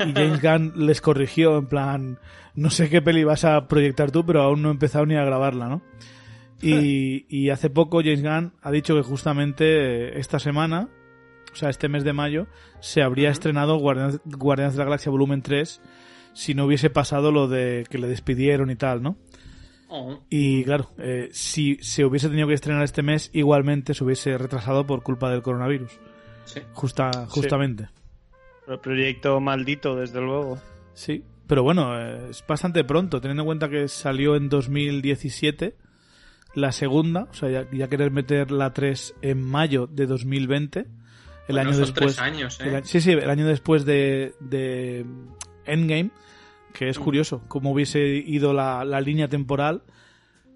[0.00, 2.18] y James Gunn les corrigió en plan
[2.54, 5.24] no sé qué peli vas a proyectar tú pero aún no he empezado ni a
[5.24, 5.82] grabarla, ¿no?
[6.62, 10.88] Y, y hace poco James Gunn ha dicho que justamente eh, esta semana,
[11.52, 12.46] o sea, este mes de mayo,
[12.80, 15.80] se habría estrenado Guardianes, Guardianes de la Galaxia volumen 3
[16.32, 19.16] si no hubiese pasado lo de que le despidieron y tal, ¿no?
[19.92, 24.38] Oh, Y claro, eh, si se hubiese tenido que estrenar este mes, igualmente se hubiese
[24.38, 25.90] retrasado por culpa del coronavirus.
[26.44, 26.60] sí.
[26.72, 27.88] Justa, justamente.
[28.68, 30.58] El proyecto maldito, desde luego.
[30.94, 31.24] Sí.
[31.48, 35.74] Pero bueno, eh, es bastante pronto, teniendo en cuenta que salió en 2017
[36.54, 40.86] la segunda, o sea, ya, ya querer meter la 3 en mayo de 2020, el
[41.48, 42.16] Bueno, año son después.
[42.16, 42.68] tres años, ¿eh?
[42.68, 45.04] el a- sí, sí, el año después de, de
[45.64, 46.10] Endgame,
[46.72, 49.82] que es curioso cómo hubiese ido la, la línea temporal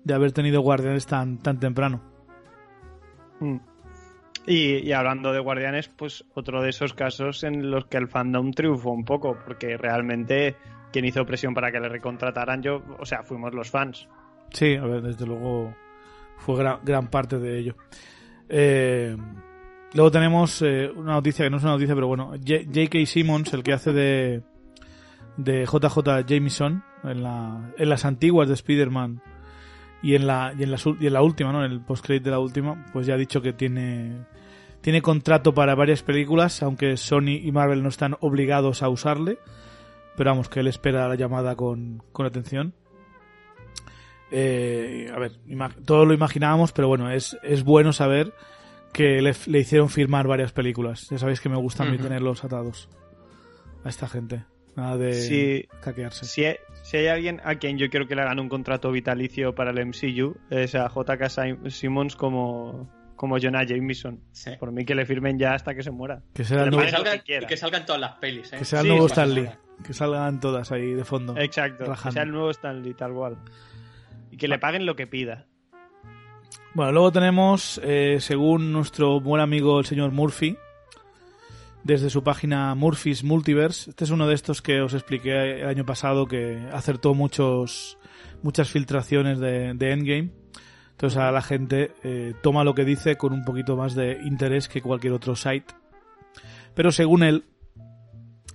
[0.05, 2.03] de haber tenido Guardianes tan, tan temprano.
[3.41, 3.57] Mm.
[4.47, 8.53] Y, y hablando de Guardianes, pues otro de esos casos en los que el fandom
[8.53, 10.57] triunfó un poco, porque realmente
[10.93, 14.07] quien hizo presión para que le recontrataran yo, o sea, fuimos los fans.
[14.51, 15.75] Sí, a ver, desde luego
[16.37, 17.77] fue gran, gran parte de ello.
[18.49, 19.17] Eh,
[19.95, 23.07] luego tenemos eh, una noticia que no es una noticia, pero bueno, J.K.
[23.07, 24.43] Simmons, el que hace de,
[25.37, 29.23] de JJ Jameson en, la, en las antiguas de Spider-Man
[30.03, 31.65] y en la, y en la, y en la última, ¿no?
[31.65, 34.27] En el post-credit de la última, pues ya ha dicho que tiene,
[34.81, 39.39] tiene contrato para varias películas, aunque Sony y Marvel no están obligados a usarle.
[40.17, 42.75] Pero vamos, que él espera la llamada con, con atención.
[44.31, 45.33] Eh, a ver,
[45.85, 48.35] todo lo imaginábamos, pero bueno, es, es bueno saber
[48.93, 51.09] que le, le hicieron firmar varias películas.
[51.09, 52.89] Ya sabéis que me gusta a mí tenerlos atados
[53.85, 54.45] a esta gente.
[54.77, 55.13] Nada de.
[55.15, 59.55] Si hay, si hay alguien a quien yo quiero que le hagan un contrato vitalicio
[59.55, 64.21] para el MCU, es a JK Sim- Simmons como, como Jonah Jameson.
[64.33, 64.51] Sí.
[64.59, 66.23] Por mí que le firmen ya hasta que se muera.
[66.35, 68.59] Que sea nuevo, Que salgan, que salgan todas las pelis, ¿eh?
[68.59, 69.47] que sea el Sí, nuevo sí, Stan sí, Lee.
[69.47, 69.83] sí.
[69.85, 71.37] Que salgan todas ahí de fondo.
[71.37, 73.37] Exacto, que sea el nuevo Stanley, tal cual.
[74.31, 75.47] Y que le paguen lo que pida.
[76.75, 80.57] Bueno, luego tenemos, eh, según nuestro buen amigo el señor Murphy,
[81.85, 85.85] desde su página Murphy's Multiverse, este es uno de estos que os expliqué el año
[85.85, 87.99] pasado que acertó muchos
[88.43, 90.31] muchas filtraciones de, de Endgame.
[90.91, 94.69] Entonces a la gente eh, toma lo que dice con un poquito más de interés
[94.69, 95.75] que cualquier otro site.
[96.75, 97.45] Pero según él,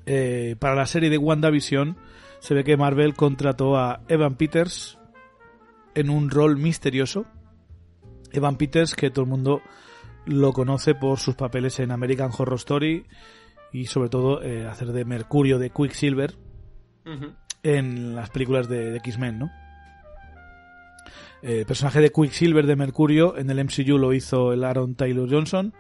[0.06, 1.98] eh, para la serie de WandaVision
[2.40, 4.98] se ve que Marvel contrató a Evan Peters
[5.96, 7.26] en un rol misterioso
[8.32, 9.62] Evan Peters, que todo el mundo
[10.30, 13.06] lo conoce por sus papeles en American Horror Story
[13.72, 16.36] y sobre todo eh, hacer de Mercurio de Quicksilver
[17.64, 19.52] en las películas de, de X-Men, ¿no?
[21.42, 25.30] Eh, El personaje de Quicksilver de Mercurio en el MCU lo hizo el Aaron Taylor
[25.30, 25.74] Johnson,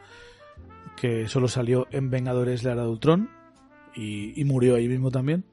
[0.96, 3.30] que solo salió en Vengadores la Era de Ultron
[3.96, 5.46] y, y murió ahí mismo también.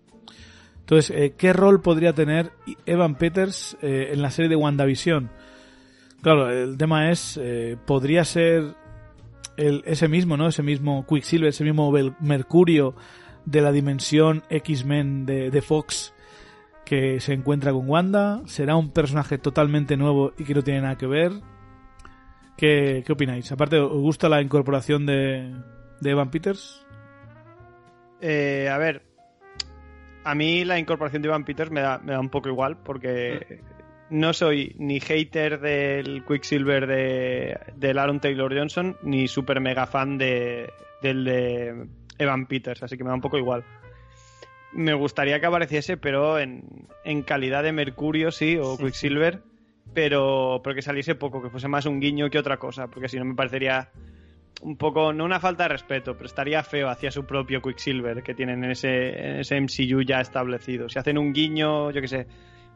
[0.87, 2.53] Entonces, eh, ¿qué rol podría tener
[2.87, 5.31] Evan Peters eh, en la serie de WandaVision?
[6.23, 8.75] Claro, el tema es, eh, podría ser
[9.57, 10.49] el, ese mismo, ¿no?
[10.49, 12.95] Ese mismo Quicksilver, ese mismo Mercurio
[13.45, 16.15] de la dimensión X-Men de, de Fox
[16.85, 18.43] que se encuentra con Wanda.
[18.47, 21.33] ¿Será un personaje totalmente nuevo y que no tiene nada que ver?
[22.57, 23.51] ¿Qué, qué opináis?
[23.53, 25.55] Aparte, ¿os gusta la incorporación de,
[26.01, 26.87] de Evan Peters?
[28.21, 29.03] Eh, a ver,
[30.25, 33.61] a mí la incorporación de Ivan Peters me da, me da un poco igual porque
[34.11, 40.19] no soy ni hater del Quicksilver de, del Aaron Taylor Johnson ni super mega fan
[40.19, 40.71] de,
[41.03, 41.87] del de
[42.19, 43.65] Evan Peters, así que me da un poco igual.
[44.73, 49.41] Me gustaría que apareciese, pero en, en calidad de Mercurio, sí, o Quicksilver,
[49.95, 53.19] pero, pero que saliese poco, que fuese más un guiño que otra cosa, porque si
[53.19, 53.91] no me parecería
[54.63, 58.35] un poco, no una falta de respeto, pero estaría feo hacia su propio Quicksilver que
[58.35, 60.89] tienen en ese, en ese MCU ya establecido.
[60.89, 62.27] Si hacen un guiño, yo que sé,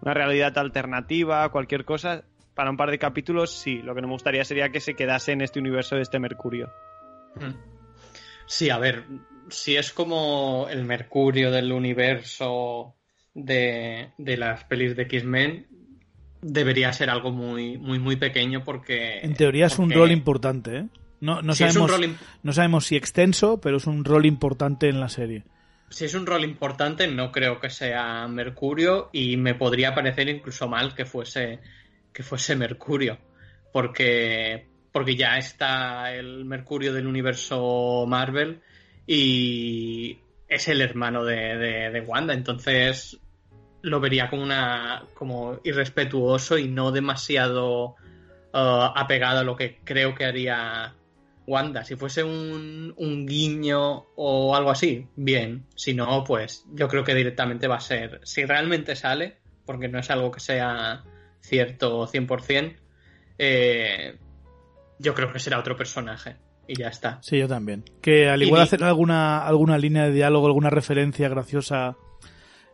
[0.02, 2.24] una realidad alternativa, cualquier cosa,
[2.54, 3.82] para un par de capítulos, sí.
[3.82, 6.70] Lo que no me gustaría sería que se quedase en este universo de este Mercurio.
[7.36, 7.54] Mm.
[8.46, 9.04] Sí, a ver,
[9.48, 12.94] si es como el Mercurio del universo
[13.34, 15.66] de, de las pelis de X-Men,
[16.42, 19.20] debería ser algo muy, muy, muy pequeño porque...
[19.20, 20.86] En teoría es un rol importante, ¿eh?
[21.20, 25.00] No, no, Sí, sabemos, rol no sabemos si extenso, pero es un rol importante en
[25.00, 25.44] la serie.
[25.90, 30.68] Si es un rol importante, no creo que sea Mercurio y me podría parecer incluso
[30.68, 31.58] mal que fuese,
[32.12, 33.18] que fuese Mercurio.
[33.72, 38.60] Porque, porque ya está el Mercurio del universo Marvel
[39.04, 40.18] y
[40.48, 42.34] es el hermano de, de- Wanda.
[42.34, 43.18] Entonces
[43.82, 47.96] lo vería como una como irrespetuoso y no demasiado
[48.52, 50.94] uh, apegado a lo que creo que haría
[51.50, 51.84] Wanda.
[51.84, 55.66] Si fuese un, un guiño o algo así, bien.
[55.74, 58.20] Si no, pues yo creo que directamente va a ser.
[58.24, 61.02] Si realmente sale, porque no es algo que sea
[61.40, 62.76] cierto 100%,
[63.38, 64.16] eh,
[64.98, 66.36] yo creo que será otro personaje.
[66.68, 67.18] Y ya está.
[67.22, 67.82] Sí, yo también.
[68.00, 71.96] Que al Y igual mi- hacer alguna, alguna línea de diálogo, alguna referencia graciosa.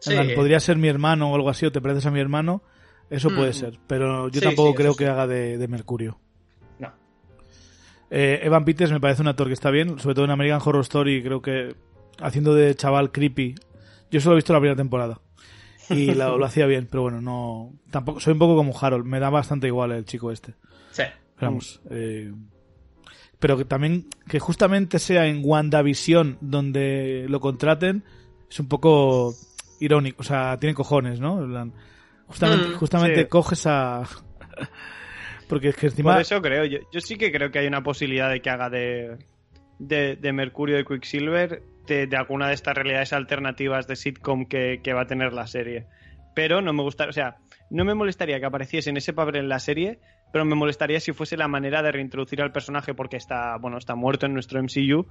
[0.01, 0.11] Sí.
[0.11, 2.63] plan, Podría ser mi hermano o algo así, o te pareces a mi hermano.
[3.09, 3.55] Eso puede Mm.
[3.55, 3.79] ser.
[3.87, 6.19] Pero yo Sí, tampoco sí, creo que haga de, de Mercurio.
[8.11, 10.83] Eh, Evan Peters me parece un actor que está bien, sobre todo en American Horror
[10.83, 11.75] Story, creo que
[12.21, 13.55] haciendo de chaval creepy.
[14.11, 15.21] Yo solo he visto la primera temporada
[15.91, 17.73] y lo, lo hacía bien, pero bueno, no.
[17.91, 20.55] Tampoco soy un poco como Harold, me da bastante igual el chico este.
[20.93, 21.03] Sí.
[21.39, 22.33] Pero Vamos, eh,
[23.39, 28.05] pero que también que justamente sea en WandaVision donde lo contraten
[28.49, 29.35] es un poco
[29.81, 31.37] irónico, o sea, tiene cojones, ¿no?
[32.29, 33.29] Justamente, Mm, justamente sí.
[33.29, 34.03] coges a
[35.49, 37.83] porque es que encima Por eso creo, yo, yo sí que creo que hay una
[37.83, 39.17] posibilidad de que haga de,
[39.79, 45.03] de, de Mercurio de Quicksilver de, alguna de estas realidades alternativas de sitcom que, va
[45.03, 45.87] a tener la serie.
[46.35, 47.37] Pero no me gusta, o sea,
[47.71, 50.01] no me molestaría que apareciese en ese papel en la serie,
[50.33, 53.95] pero me molestaría si fuese la manera de reintroducir al personaje porque está, bueno, está
[53.95, 55.07] muerto en nuestro MCU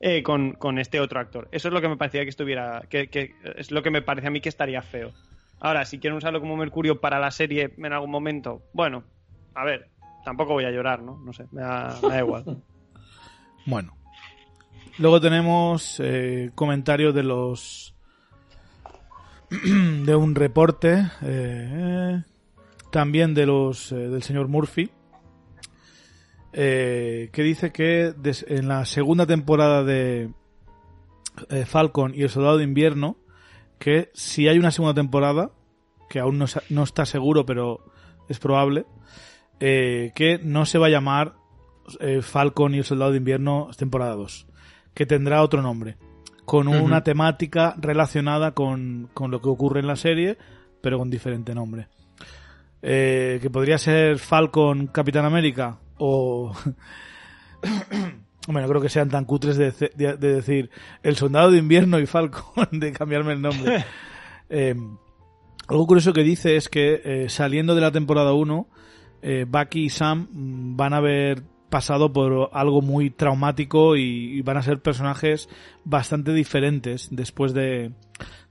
[0.00, 1.48] eh, con, con este otro actor.
[1.50, 3.08] Eso es lo que me parecía que estuviera, que
[3.56, 5.12] es lo que me parece a mí que estaría feo.
[5.60, 9.02] Ahora, si quieren usarlo como Mercurio para la serie en algún momento, bueno,
[9.60, 9.90] a ver,
[10.24, 11.18] tampoco voy a llorar, ¿no?
[11.18, 12.44] No sé, me da, igual.
[13.66, 13.94] Bueno.
[14.98, 17.94] Luego tenemos eh, comentarios de los.
[19.50, 21.06] de un reporte.
[21.22, 22.22] eh,
[22.90, 23.92] también de los.
[23.92, 24.90] eh, del señor Murphy.
[26.52, 28.14] eh, que dice que
[28.46, 30.30] en la segunda temporada de
[31.50, 33.16] eh, Falcon y el Soldado de Invierno.
[33.78, 35.50] Que si hay una segunda temporada.
[36.08, 37.84] Que aún no, no está seguro, pero
[38.30, 38.86] es probable.
[39.60, 41.34] Eh, que no se va a llamar
[42.00, 44.46] eh, Falcon y el Soldado de Invierno temporada 2,
[44.94, 45.96] que tendrá otro nombre,
[46.44, 50.38] con una temática relacionada con, con lo que ocurre en la serie,
[50.80, 51.88] pero con diferente nombre.
[52.80, 56.52] Eh, que podría ser Falcon Capitán América o...
[58.50, 60.70] Bueno, creo que sean tan cutres de, de- de decir
[61.02, 63.84] el soldado de invierno y Falcon, de cambiarme el nombre.
[64.50, 64.74] Eh,
[65.68, 68.66] algo curioso que dice es que eh, saliendo de la temporada 1,
[69.22, 70.28] eh, Bucky y Sam
[70.76, 75.48] van a haber pasado por algo muy traumático y, van a ser personajes
[75.84, 77.92] bastante diferentes después de,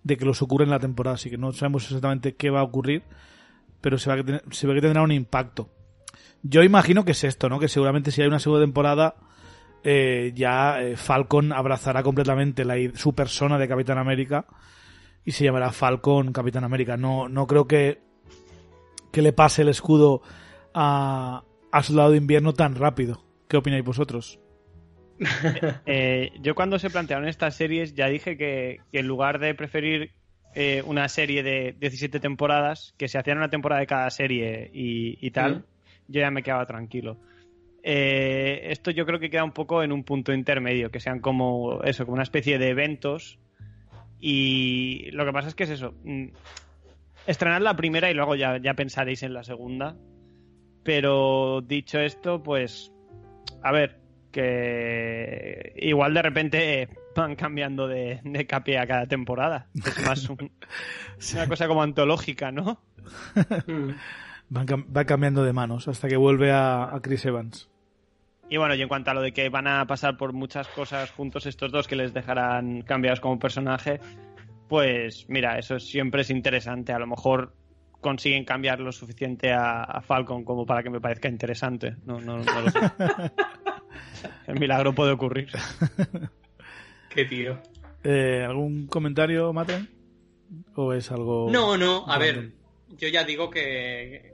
[0.04, 1.16] de que los ocurre en la temporada.
[1.16, 3.04] Así que no sabemos exactamente qué va a ocurrir,
[3.82, 5.70] pero se, va a tener- se ve que tendrá un impacto.
[6.44, 7.60] Yo imagino que es esto, ¿no?
[7.60, 9.16] Que seguramente si hay una segunda temporada,
[9.84, 12.64] eh, ya eh, Falcon abrazará completamente
[12.96, 14.46] su persona de Capitán América
[15.26, 16.98] y se llamará Falcon Capitán América.
[16.98, 18.02] No, no creo que,
[19.12, 20.22] que le pase el escudo
[20.80, 23.24] a, a Soldado de Invierno tan rápido.
[23.48, 24.40] ¿Qué opináis vosotros?
[25.88, 30.12] Eh, yo cuando se plantearon estas series ya dije que, que en lugar de preferir
[30.54, 35.18] eh, una serie de 17 temporadas, que se hacían una temporada de cada serie y,
[35.26, 35.64] y tal, Mm.
[36.10, 37.18] yo ya me quedaba tranquilo.
[37.84, 41.82] Eh, esto yo creo que queda un poco en un punto intermedio, que sean como
[41.84, 43.40] eso, como una especie de eventos.
[44.20, 45.94] Y lo que pasa es que es eso.
[46.04, 46.28] mm,
[47.28, 49.96] Estrenad la primera y luego ya, ya pensaréis en la segunda.
[50.88, 52.94] Pero dicho esto, pues.
[53.62, 54.00] A ver,
[54.32, 59.68] que igual de repente van cambiando de, de capi a cada temporada.
[59.76, 60.50] Es más un-
[61.34, 62.80] una cosa como antológica, ¿no?
[63.68, 63.90] Mm.
[64.50, 67.70] Van cam- va cambiando de manos hasta que vuelve a, a Chris Evans.
[68.50, 71.12] Y bueno, y en cuanto a lo de que van a pasar por muchas cosas
[71.12, 74.00] juntos estos dos que les dejarán cambiados como personaje,
[74.70, 76.94] pues mira, eso siempre es interesante.
[76.94, 77.54] A lo mejor
[78.02, 81.96] consiguen cambiar lo suficiente a, a Falcon como para que me parezca interesante.
[82.06, 82.80] No, no, no lo sé.
[84.48, 85.50] El milagro puede ocurrir.
[87.10, 87.60] Qué tío.
[88.04, 89.86] Eh, ¿Algún comentario, Mate?
[90.76, 91.50] ¿O es algo.?
[91.52, 92.52] No, no, a ver,
[92.90, 94.34] yo ya digo que.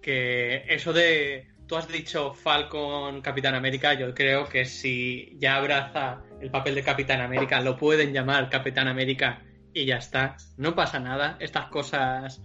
[0.00, 1.48] Que eso de.
[1.66, 6.82] Tú has dicho Falcon Capitán América, yo creo que si ya abraza el papel de
[6.82, 9.44] Capitán América, lo pueden llamar Capitán América
[9.74, 10.36] y ya está.
[10.56, 12.42] No pasa nada, estas cosas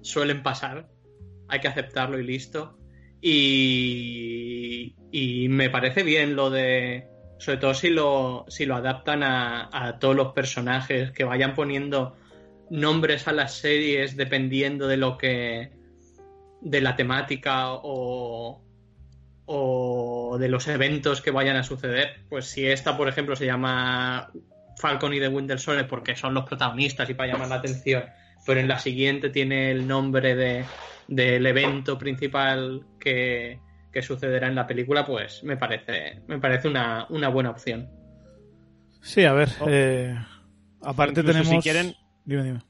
[0.00, 0.88] suelen pasar,
[1.48, 2.78] hay que aceptarlo y listo.
[3.20, 7.08] Y, y me parece bien lo de,
[7.38, 12.16] sobre todo si lo, si lo adaptan a, a todos los personajes, que vayan poniendo
[12.70, 15.72] nombres a las series dependiendo de lo que,
[16.62, 18.64] de la temática o,
[19.46, 22.24] o de los eventos que vayan a suceder.
[22.28, 24.32] Pues si esta, por ejemplo, se llama
[24.82, 28.04] Falcon y The Winter Soldier porque son los protagonistas y para llamar la atención,
[28.44, 30.64] pero en la siguiente tiene el nombre de,
[31.08, 33.60] del evento principal que,
[33.92, 37.88] que sucederá en la película, pues me parece, me parece una, una buena opción.
[39.00, 39.48] Sí, a ver.
[39.60, 40.16] O- eh,
[40.82, 41.64] aparte Incluso si tenemos.
[41.64, 42.60] quieren- Dime, dime.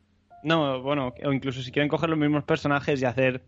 [0.45, 3.43] No, bueno, o incluso si quieren coger los mismos personajes y hacer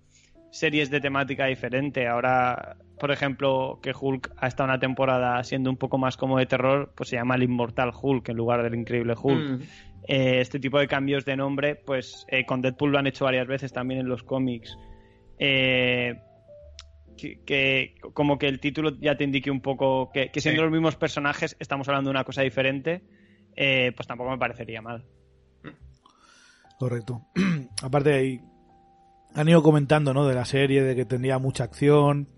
[0.55, 2.07] series de temática diferente.
[2.07, 6.47] Ahora, por ejemplo, que Hulk ha estado una temporada siendo un poco más como de
[6.47, 9.51] terror, pues se llama el Inmortal Hulk en lugar del Increíble Hulk.
[9.51, 9.63] Mm.
[10.07, 13.49] Eh, este tipo de cambios de nombre, pues eh, con Deadpool lo han hecho varias
[13.49, 14.77] veces también en los cómics.
[15.41, 16.21] Eh,
[17.17, 20.65] que, que como que el título ya te indique un poco que, que siendo Sí.
[20.67, 23.03] los mismos personajes estamos hablando de una cosa diferente,
[23.57, 25.05] eh, pues tampoco me parecería mal.
[26.79, 27.23] Correcto.
[27.83, 28.41] Aparte ahí
[29.35, 30.27] han ido comentando, ¿no?
[30.27, 32.29] De la serie, de que tendría mucha acción,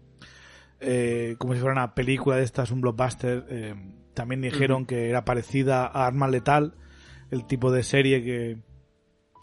[0.80, 3.46] eh, como si fuera una película de estas, un blockbuster.
[3.48, 3.74] eh,
[4.14, 6.74] también dijeron que era parecida a Arma Letal,
[7.30, 8.56] el tipo de serie que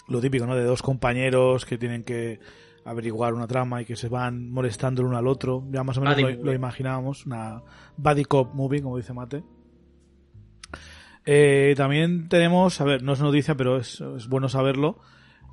[0.07, 0.55] lo típico, ¿no?
[0.55, 2.39] De dos compañeros que tienen que
[2.83, 5.63] averiguar una trama y que se van molestando el uno al otro.
[5.71, 7.61] Ya más o menos lo imaginábamos, una
[7.97, 9.43] buddy cop movie, como dice Mate.
[11.25, 14.99] Eh, también tenemos, a ver, no es noticia, pero es, es bueno saberlo.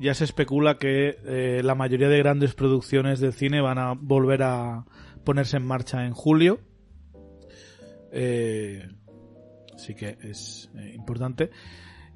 [0.01, 4.43] Ya se especula que eh, la mayoría de grandes producciones del cine van a volver
[4.43, 4.87] a
[5.25, 6.59] ponerse en marcha en julio.
[8.13, 8.89] Eh,
[9.75, 11.51] así que es eh, importante.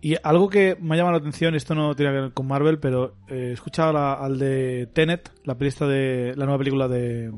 [0.00, 2.78] Y algo que me ha llamado la atención, esto no tiene que ver con Marvel,
[2.78, 7.30] pero eh, he escuchado la- al de Tenet, la película de la nueva película de,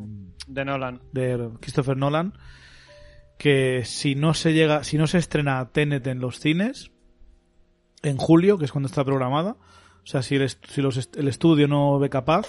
[0.48, 1.00] De Nolan.
[1.12, 2.32] de Christopher Nolan,
[3.38, 6.90] que si no se llega, si no se estrena Tenet en los cines
[8.02, 9.56] en julio, que es cuando está programada,
[10.06, 12.46] o sea, si el, est- si los est- el estudio no ve capaz,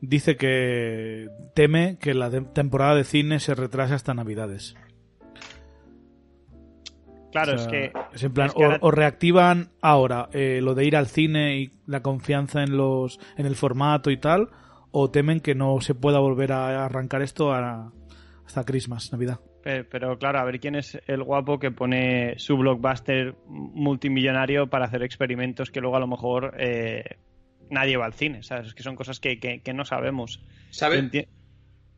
[0.00, 4.74] dice que teme que la temporada de cine se retrase hasta Navidades.
[7.30, 10.74] Claro, O sea, es que es en plan, es que o, reactivan ahora eh, lo
[10.74, 14.50] de ir al cine y la confianza en los en el formato y tal,
[14.90, 17.92] o temen que no se pueda volver a arrancar esto a-
[18.44, 19.40] hasta Christmas, Navidad.
[19.62, 24.86] Pe- Pero claro, a ver quién es el guapo que pone su blockbuster multimillonario para
[24.86, 27.04] hacer experimentos que luego a lo mejor eh,
[27.70, 28.68] nadie va al cine, ¿sabes?
[28.68, 30.40] Es que son cosas que, que- que no sabemos.
[30.70, 31.00] ¿Sabes?
[31.04, 31.28] Enti-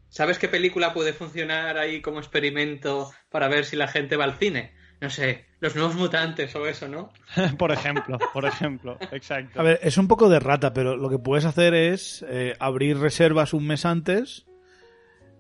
[0.09, 4.35] ¿Sabes qué película puede funcionar ahí como experimento para ver si la gente va al
[4.35, 4.73] cine?
[5.01, 7.13] No sé, los nuevos mutantes o eso, ¿no?
[7.59, 9.59] por ejemplo, por ejemplo, exacto.
[9.61, 12.99] A ver, es un poco de rata, pero lo que puedes hacer es eh, abrir
[12.99, 14.47] reservas un mes antes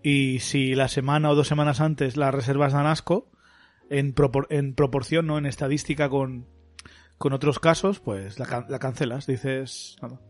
[0.04, 3.32] y si la semana o dos semanas antes las reservas dan asco,
[3.90, 5.38] en, propor- en proporción, ¿no?
[5.38, 6.46] En estadística con,
[7.18, 9.26] con otros casos, pues la, can- la cancelas.
[9.26, 10.20] Dices, nada,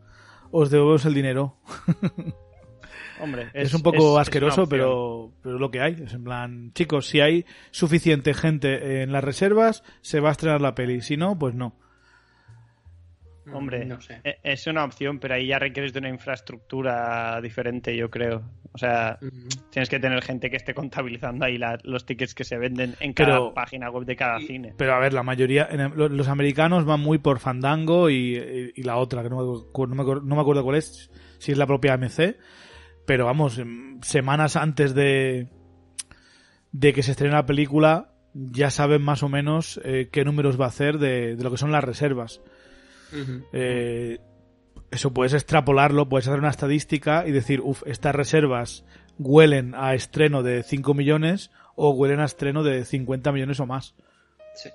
[0.50, 1.58] os devolvemos el dinero.
[3.20, 5.92] Hombre, Es, un poco asqueroso, pero, pero es lo que hay.
[6.04, 10.60] Es en plan, chicos, si hay suficiente gente en las reservas, se va a estrenar
[10.60, 11.00] la peli.
[11.00, 11.76] Si no, pues no.
[13.52, 14.20] Hombre, no sé.
[14.24, 18.42] e- es una opción, pero ahí ya requieres de una infraestructura diferente, yo creo.
[18.72, 19.48] O sea, Ujú.
[19.70, 23.12] tienes que tener gente que esté contabilizando ahí la- los tickets que se venden en
[23.12, 24.74] cada Pero- página web de cada y- cine.
[24.76, 28.36] Pero a ver, la mayoría, en el- lo- los americanos van muy por Fandango y,
[28.36, 31.52] y- y la otra, que no me, no, me, no me acuerdo cuál es, si
[31.52, 32.36] es la propia AMC,
[33.06, 35.48] pero vamos, em, semanas antes de,
[36.72, 40.64] de que se estrene la película, ya saben más o menos eh, qué números va
[40.64, 42.40] a hacer de, de lo que son las reservas.
[43.52, 44.18] Eh,
[44.90, 48.84] eso puedes extrapolarlo, puedes hacer una estadística y decir, uff, estas reservas
[49.18, 53.94] huelen a estreno de 5 millones o huelen a estreno de 50 millones o más.
[54.54, 54.70] Sí.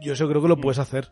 [0.00, 1.10] Yo eso creo que lo puedes hacer.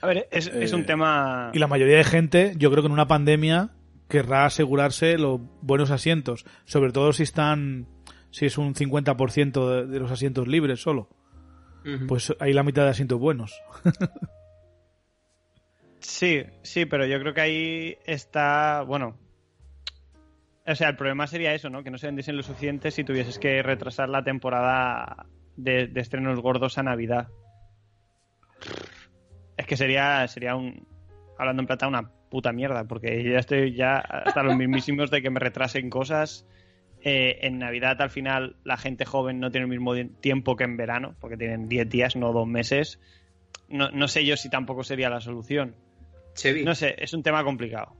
[0.00, 1.50] A ver, es, es un Eh, tema...
[1.52, 3.70] Y la mayoría de gente, yo creo que en una pandemia
[4.08, 7.86] querrá asegurarse los buenos asientos, sobre todo si están
[8.30, 11.08] si es un 50% de, de los asientos libres solo.
[12.06, 13.58] Pues hay la mitad de asientos buenos.
[16.00, 19.16] Sí, sí, pero yo creo que ahí está, bueno,
[20.66, 21.82] o sea, el problema sería eso, ¿no?
[21.82, 25.26] Que no se vendiesen lo suficiente si tuvieses que retrasar la temporada
[25.56, 27.28] de, estrenos gordos a Navidad.
[29.56, 30.86] Es que sería, sería un,
[31.38, 35.30] hablando en plata, una puta mierda, porque ya estoy ya hasta los mismísimos de que
[35.30, 36.46] me retrasen cosas.
[37.02, 40.76] Eh, en Navidad al final la gente joven no tiene el mismo tiempo que en
[40.76, 43.00] verano, porque tienen 10 días, no dos meses.
[43.68, 45.74] No, no sé yo si tampoco sería la solución.
[46.34, 47.96] Chevy, No sé, es un tema complicado.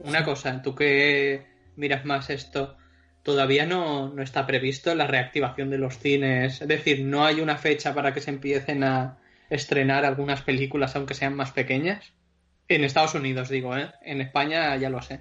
[0.00, 1.46] una cosa, tú que
[1.76, 2.76] miras más esto,
[3.22, 6.60] todavía no, no está previsto la reactivación de los cines.
[6.62, 9.18] Es decir, no hay una fecha para que se empiecen a
[9.50, 12.12] estrenar algunas películas, aunque sean más pequeñas.
[12.68, 13.90] En Estados Unidos, digo, ¿eh?
[14.02, 15.20] En España ya lo sé.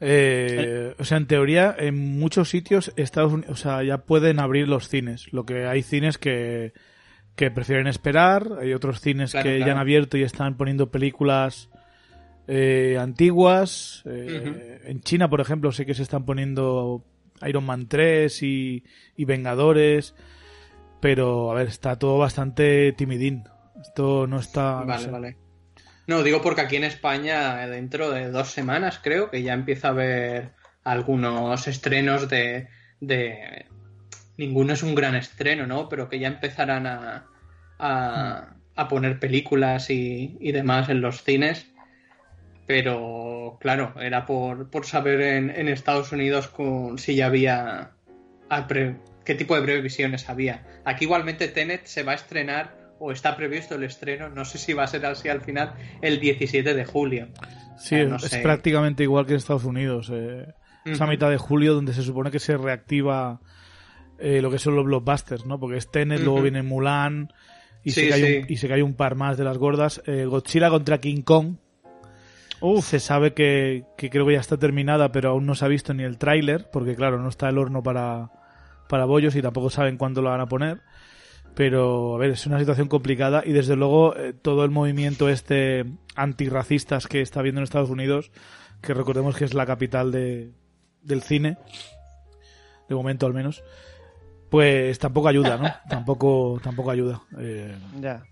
[0.00, 4.68] Eh, o sea, en teoría, en muchos sitios Estados Unidos, o sea, ya pueden abrir
[4.68, 5.32] los cines.
[5.32, 6.72] Lo que hay cines que,
[7.36, 11.70] que prefieren esperar, hay otros cines Claro, que ya han abierto y están poniendo películas
[12.46, 14.02] eh, antiguas.
[14.06, 17.04] Eh, En China, por ejemplo, sé que se están poniendo
[17.46, 18.84] Iron Man 3 y,
[19.16, 20.14] y Vengadores.
[21.00, 23.44] Pero, a ver, está todo bastante timidín.
[23.80, 24.80] Esto no está.
[24.80, 25.10] no Vale, sé.
[25.10, 25.36] vale.
[26.06, 29.92] No, digo porque aquí en España, dentro de dos semanas, creo que ya empieza a
[29.92, 30.52] haber
[30.84, 32.68] algunos estrenos de.
[33.00, 33.66] de...
[34.36, 35.88] Ninguno es un gran estreno, ¿no?
[35.88, 37.26] Pero que ya empezarán a,
[37.78, 41.71] a, a poner películas y, y demás en los cines.
[42.72, 47.90] Pero, claro, era por, por saber en, en Estados Unidos con, si ya había.
[48.66, 48.96] pre-
[49.26, 50.64] qué tipo de previsiones había.
[50.86, 54.72] Aquí igualmente Tenet se va a estrenar o está previsto el estreno, no sé si
[54.72, 57.28] va a ser así al final, el 17 de julio.
[57.76, 60.10] Sí, no es prácticamente igual que en Estados Unidos.
[60.10, 60.46] eh.
[60.86, 61.10] Es a Ujú.
[61.12, 63.38] mitad de julio donde se supone que se reactiva
[64.18, 65.60] eh, lo que son los blockbusters, ¿no?
[65.60, 67.30] Porque es Tenet, luego viene Mulan
[67.84, 68.38] y, Sí, se cae sí.
[68.38, 70.00] un, y se cae un par más de las gordas.
[70.06, 71.56] Eh, Godzilla contra King Kong.
[72.82, 75.92] Se sabe que, que creo que ya está terminada, pero aún no se ha visto
[75.94, 78.30] ni el tráiler, porque claro, no está el horno para,
[78.88, 80.80] para bollos y tampoco saben cuándo lo van a poner.
[81.54, 85.84] Pero, a ver, es una situación complicada y desde luego eh, todo el movimiento este
[86.14, 88.30] antirracistas que está habiendo en Estados Unidos,
[88.80, 90.52] que recordemos que es la capital de,
[91.02, 91.58] del cine,
[92.88, 93.62] de momento al menos,
[94.50, 95.68] pues tampoco ayuda, ¿no?
[95.90, 97.20] tampoco, tampoco ayuda.
[97.38, 98.22] Eh, Ya.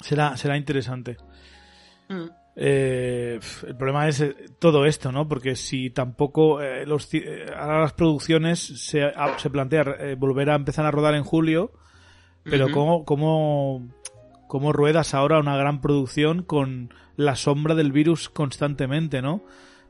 [0.00, 1.16] será, será interesante.
[2.08, 2.43] Mm.
[2.56, 5.26] Eh, el problema es eh, todo esto, ¿no?
[5.28, 9.84] Porque si tampoco eh, los, eh, ahora las producciones se, a- se plantea
[10.16, 11.72] volver a empezar a rodar en julio,
[12.44, 12.74] pero Ujú.
[12.74, 13.88] ¿cómo, cómo,
[14.46, 19.42] cómo ruedas ahora una gran producción con la sombra del virus constantemente, ¿no?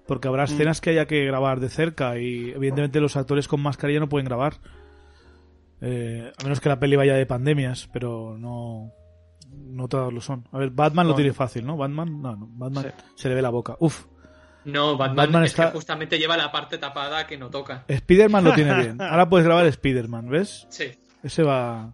[0.07, 4.01] Porque habrá escenas que haya que grabar de cerca y evidentemente los actores con mascarilla
[4.01, 4.55] no pueden grabar.
[5.81, 8.93] Eh, a menos que la peli vaya de pandemias, pero no,
[9.57, 10.47] no todos lo son.
[10.53, 11.77] A ver, Batman lo tiene fácil, ¿no?
[11.77, 13.05] Batman, no, no, Batman Sí.
[13.17, 13.77] se le ve la boca.
[13.81, 14.05] Uf,
[14.65, 17.85] No, Batman, Batman es está- que justamente lleva la parte tapada que no toca.
[17.89, 19.01] Spider-Man lo tiene bien.
[19.01, 20.67] Ahora puedes grabar Spider-Man, ¿ves?
[20.71, 20.85] Sí,
[21.23, 21.93] Ese va,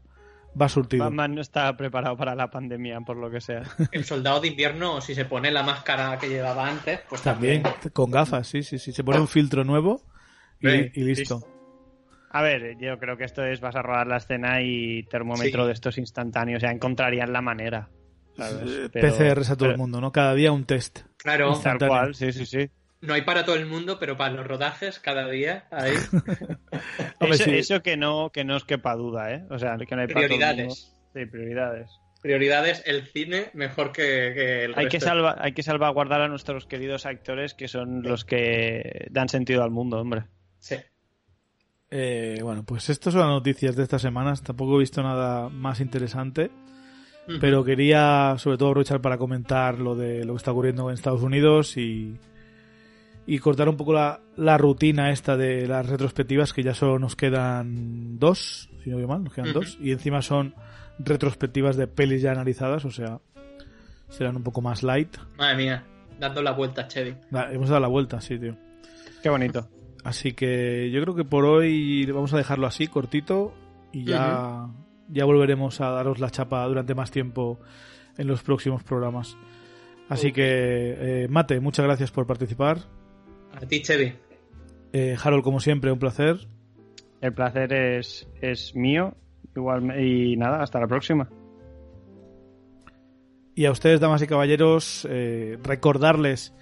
[0.61, 1.05] va surtido.
[1.05, 3.63] Batman no está preparado para la pandemia, por lo que sea.
[3.93, 7.91] el soldado de invierno, si se pone la máscara que llevaba antes, pues También, también.
[7.93, 8.93] con gafas, sí, sí, sí.
[8.93, 10.03] Se pone un filtro nuevo
[10.61, 10.69] y,
[11.01, 11.43] y listo.
[12.33, 15.66] A ver, yo creo que esto es vas a rodar la escena y termómetro Sí.
[15.66, 17.89] de estos instantáneos, ya encontrarían la manera.
[18.37, 18.62] ¿sabes?
[18.87, 20.12] Eh, Pero- PCRs a todo el mundo, ¿no?
[20.12, 21.01] Cada día un test.
[21.16, 22.70] Claro, Tal cual, sí, sí, sí.
[23.01, 25.93] no hay para todo el mundo, pero para los rodajes, cada día, ahí,
[27.20, 27.57] Hombre, eso, sí.
[27.59, 29.45] eso que no que no os quepa duda, ¿eh?
[29.51, 30.47] O sea, que no hay para todo el mundo.
[30.55, 30.97] prioridades.
[31.12, 31.91] Sí, prioridades.
[32.22, 36.66] Prioridades, el cine mejor que, que el Hay que, salva, hay que salvaguardar a nuestros
[36.66, 40.24] queridos actores que son los que dan sentido al mundo, hombre.
[40.59, 40.76] Sí.
[41.91, 44.43] Eh, bueno, pues estas son las noticias de estas semanas.
[44.43, 46.51] Tampoco he visto nada más interesante.
[47.41, 51.22] Pero quería sobre todo aprovechar para comentar lo de lo que está ocurriendo en Estados
[51.22, 52.16] Unidos y,
[53.24, 57.14] y cortar un poco la, la rutina esta de las retrospectivas que ya solo nos
[57.14, 59.78] quedan dos, si no veo mal, nos quedan dos.
[59.80, 60.57] Y encima son
[60.99, 63.20] retrospectivas de pelis ya analizadas, o sea,
[64.09, 65.16] serán un poco más light.
[65.36, 65.84] Madre mía,
[66.18, 67.14] dando la vuelta, Chevy.
[67.53, 68.57] Hemos dado la vuelta, sí, tío.
[69.22, 69.68] Qué bonito.
[70.05, 73.53] Así que yo creo que por hoy vamos a dejarlo así, cortito,
[73.92, 74.68] y ya,
[75.09, 77.61] ya volveremos a daros la chapa durante más tiempo
[78.16, 79.36] en los próximos programas.
[80.09, 80.44] Así que,
[81.24, 82.78] eh, Mate, muchas gracias por participar.
[83.55, 84.12] A ti, Chevy.
[84.92, 86.48] Eh, Harold, como siempre, un placer.
[87.20, 89.14] El placer es, es mío.
[89.55, 91.28] igual y nada, hasta la próxima.
[93.55, 96.55] Y a ustedes, damas y caballeros, eh, recordarles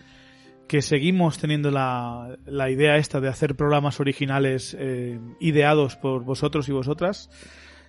[0.68, 6.68] que seguimos teniendo la, la, idea esta de hacer programas originales eh, ideados por vosotros
[6.68, 7.30] y vosotras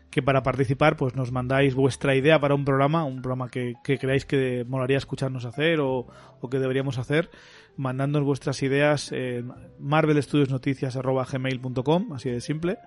[0.09, 3.99] que para participar pues nos mandáis vuestra idea para un programa, un programa que, que
[3.99, 6.07] creáis que molaría escucharnos hacer o,
[6.41, 7.29] o, que deberíamos hacer,
[7.77, 12.79] mandándonos vuestras ideas en marvelstudiosnoticias.gmail.com, así de simple.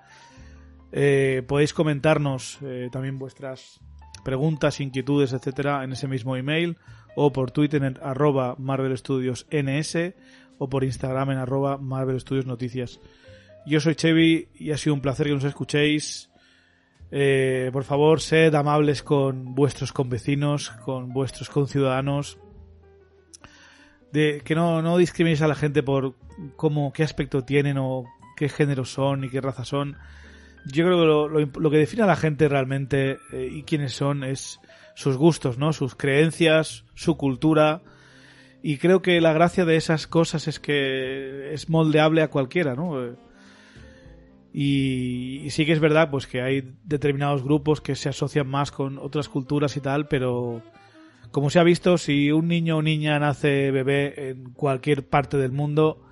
[0.91, 3.79] Eh, podéis comentarnos eh, también vuestras
[4.25, 6.77] preguntas, inquietudes, etcétera, en ese mismo email
[7.15, 10.15] o por Twitter en arroba Marvel Studios NS
[10.59, 13.01] o por Instagram en arroba Marvel Studios Noticias.
[13.67, 16.31] Yo soy Chevy y ha sido un placer que nos escuchéis.
[17.11, 22.39] Eh, por favor, sed amables con vuestros convecinos, con vuestros conciudadanos.
[24.13, 26.15] De, que no, no discriminéis a la gente por
[26.57, 28.05] cómo, qué aspecto tienen o
[28.37, 29.97] qué género son y qué raza son.
[30.67, 33.93] Yo creo que lo, lo, lo que define a la gente realmente eh, y quiénes
[33.93, 34.61] son es
[34.95, 35.73] sus gustos, ¿no?
[35.73, 37.83] Sus creencias, su cultura.
[38.63, 43.17] Y creo que la gracia de esas cosas es que es moldeable a cualquiera, ¿no?
[44.55, 48.99] Y, sí que es verdad, pues que hay determinados grupos que se asocian más con
[48.99, 50.63] otras culturas y tal, pero
[51.31, 55.53] como se ha visto, si un niño o niña nace bebé en cualquier parte del
[55.53, 56.03] mundo,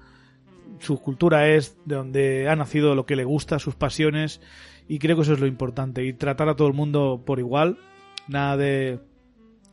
[0.78, 4.40] su cultura es de donde ha nacido lo que le gusta, sus pasiones,
[4.88, 7.76] y creo que eso es lo importante, y tratar a todo el mundo por igual,
[8.28, 9.00] nada de,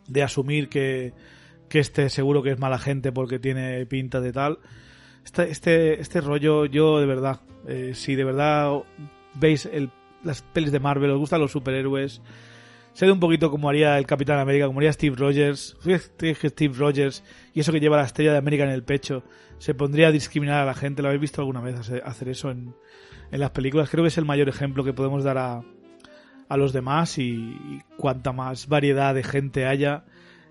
[0.08, 1.14] de asumir que,
[1.70, 4.60] que este seguro que es mala gente porque tiene pinta de tal.
[5.24, 8.84] Este, este, este rollo, yo de verdad, eh, si de verdad
[9.34, 9.90] veis el,
[10.24, 12.22] las pelis de Marvel, os gustan los superhéroes,
[12.94, 15.76] sed un poquito como haría el Capitán América, como haría Steve Rogers.
[15.82, 17.24] Steve Rogers
[17.54, 19.24] y eso que lleva la estrella de América en el pecho,
[19.58, 21.02] se pondría a discriminar a la gente.
[21.02, 22.74] ¿Lo habéis visto alguna vez hacer eso en,
[23.32, 23.90] en las películas?
[23.90, 25.62] Creo que es el mayor ejemplo que podemos dar a,
[26.50, 30.06] a los demás y, cuanta más variedad de gente haya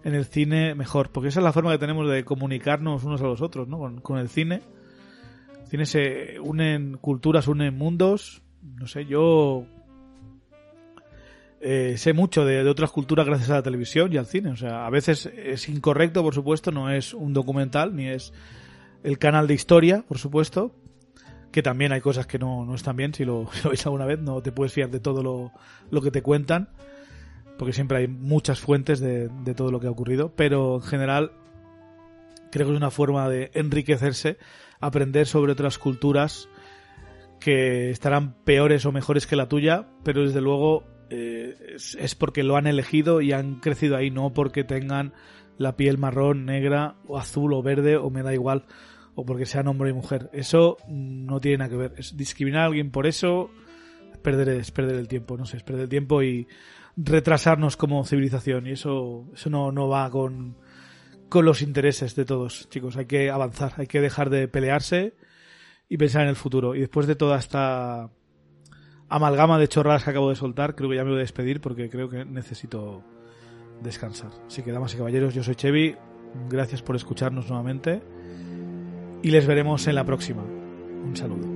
[0.05, 1.11] en el cine, mejor.
[1.11, 3.79] Porque esa es la forma que tenemos de comunicarnos unos a los otros, ¿no?
[3.79, 4.63] Con, con el cine.
[5.63, 8.43] El cine se unen culturas, unen mundos.
[8.63, 9.67] No sé, yo
[11.61, 14.51] eh, sé mucho de, de, otras culturas gracias a la televisión y al cine.
[14.51, 18.33] O sea, a veces es incorrecto, por supuesto, no es un documental, ni es
[19.03, 20.75] el canal de historia, por supuesto,
[21.51, 24.07] que también hay cosas que no, no están bien, si lo, si lo, veis alguna
[24.07, 25.53] vez, no te puedes fiar de todo lo,
[25.91, 26.69] lo que te cuentan,
[27.59, 31.33] porque siempre hay muchas fuentes de, de, todo lo que ha ocurrido, pero en general
[32.51, 34.39] creo que es una forma de enriquecerse,
[34.81, 36.49] aprender sobre otras culturas
[37.41, 42.43] que estarán peores o mejores que la tuya, pero desde luego eh, es, es porque
[42.43, 45.13] lo han elegido y han crecido ahí, no porque tengan
[45.59, 48.65] la piel marrón, negra, o azul o verde, o me da igual
[49.17, 50.31] o porque sean hombre y mujer.
[50.33, 51.95] Eso no tiene nada que ver.
[51.97, 53.51] Es discriminar a alguien por eso
[54.13, 56.47] es perder, el tiempo, no sé, es perder el tiempo y
[56.97, 58.67] retrasarnos como civilización.
[58.67, 60.57] Y eso, eso no, no va con,
[61.29, 62.97] con los intereses de todos, chicos.
[62.97, 65.15] Hay que avanzar, hay que dejar de pelearse
[65.89, 66.75] y pensar en el futuro.
[66.75, 68.11] Y después de toda esta
[69.09, 71.89] amalgama de chorradas que acabo de soltar, creo que ya me voy a despedir porque
[71.89, 73.03] creo que necesito
[73.81, 74.31] descansar.
[74.47, 75.97] Así que, damas y caballeros, yo soy Chevy.
[76.51, 78.03] Gracias por escucharnos nuevamente
[79.23, 80.43] y les veremos en la próxima.
[80.43, 81.56] Un saludo.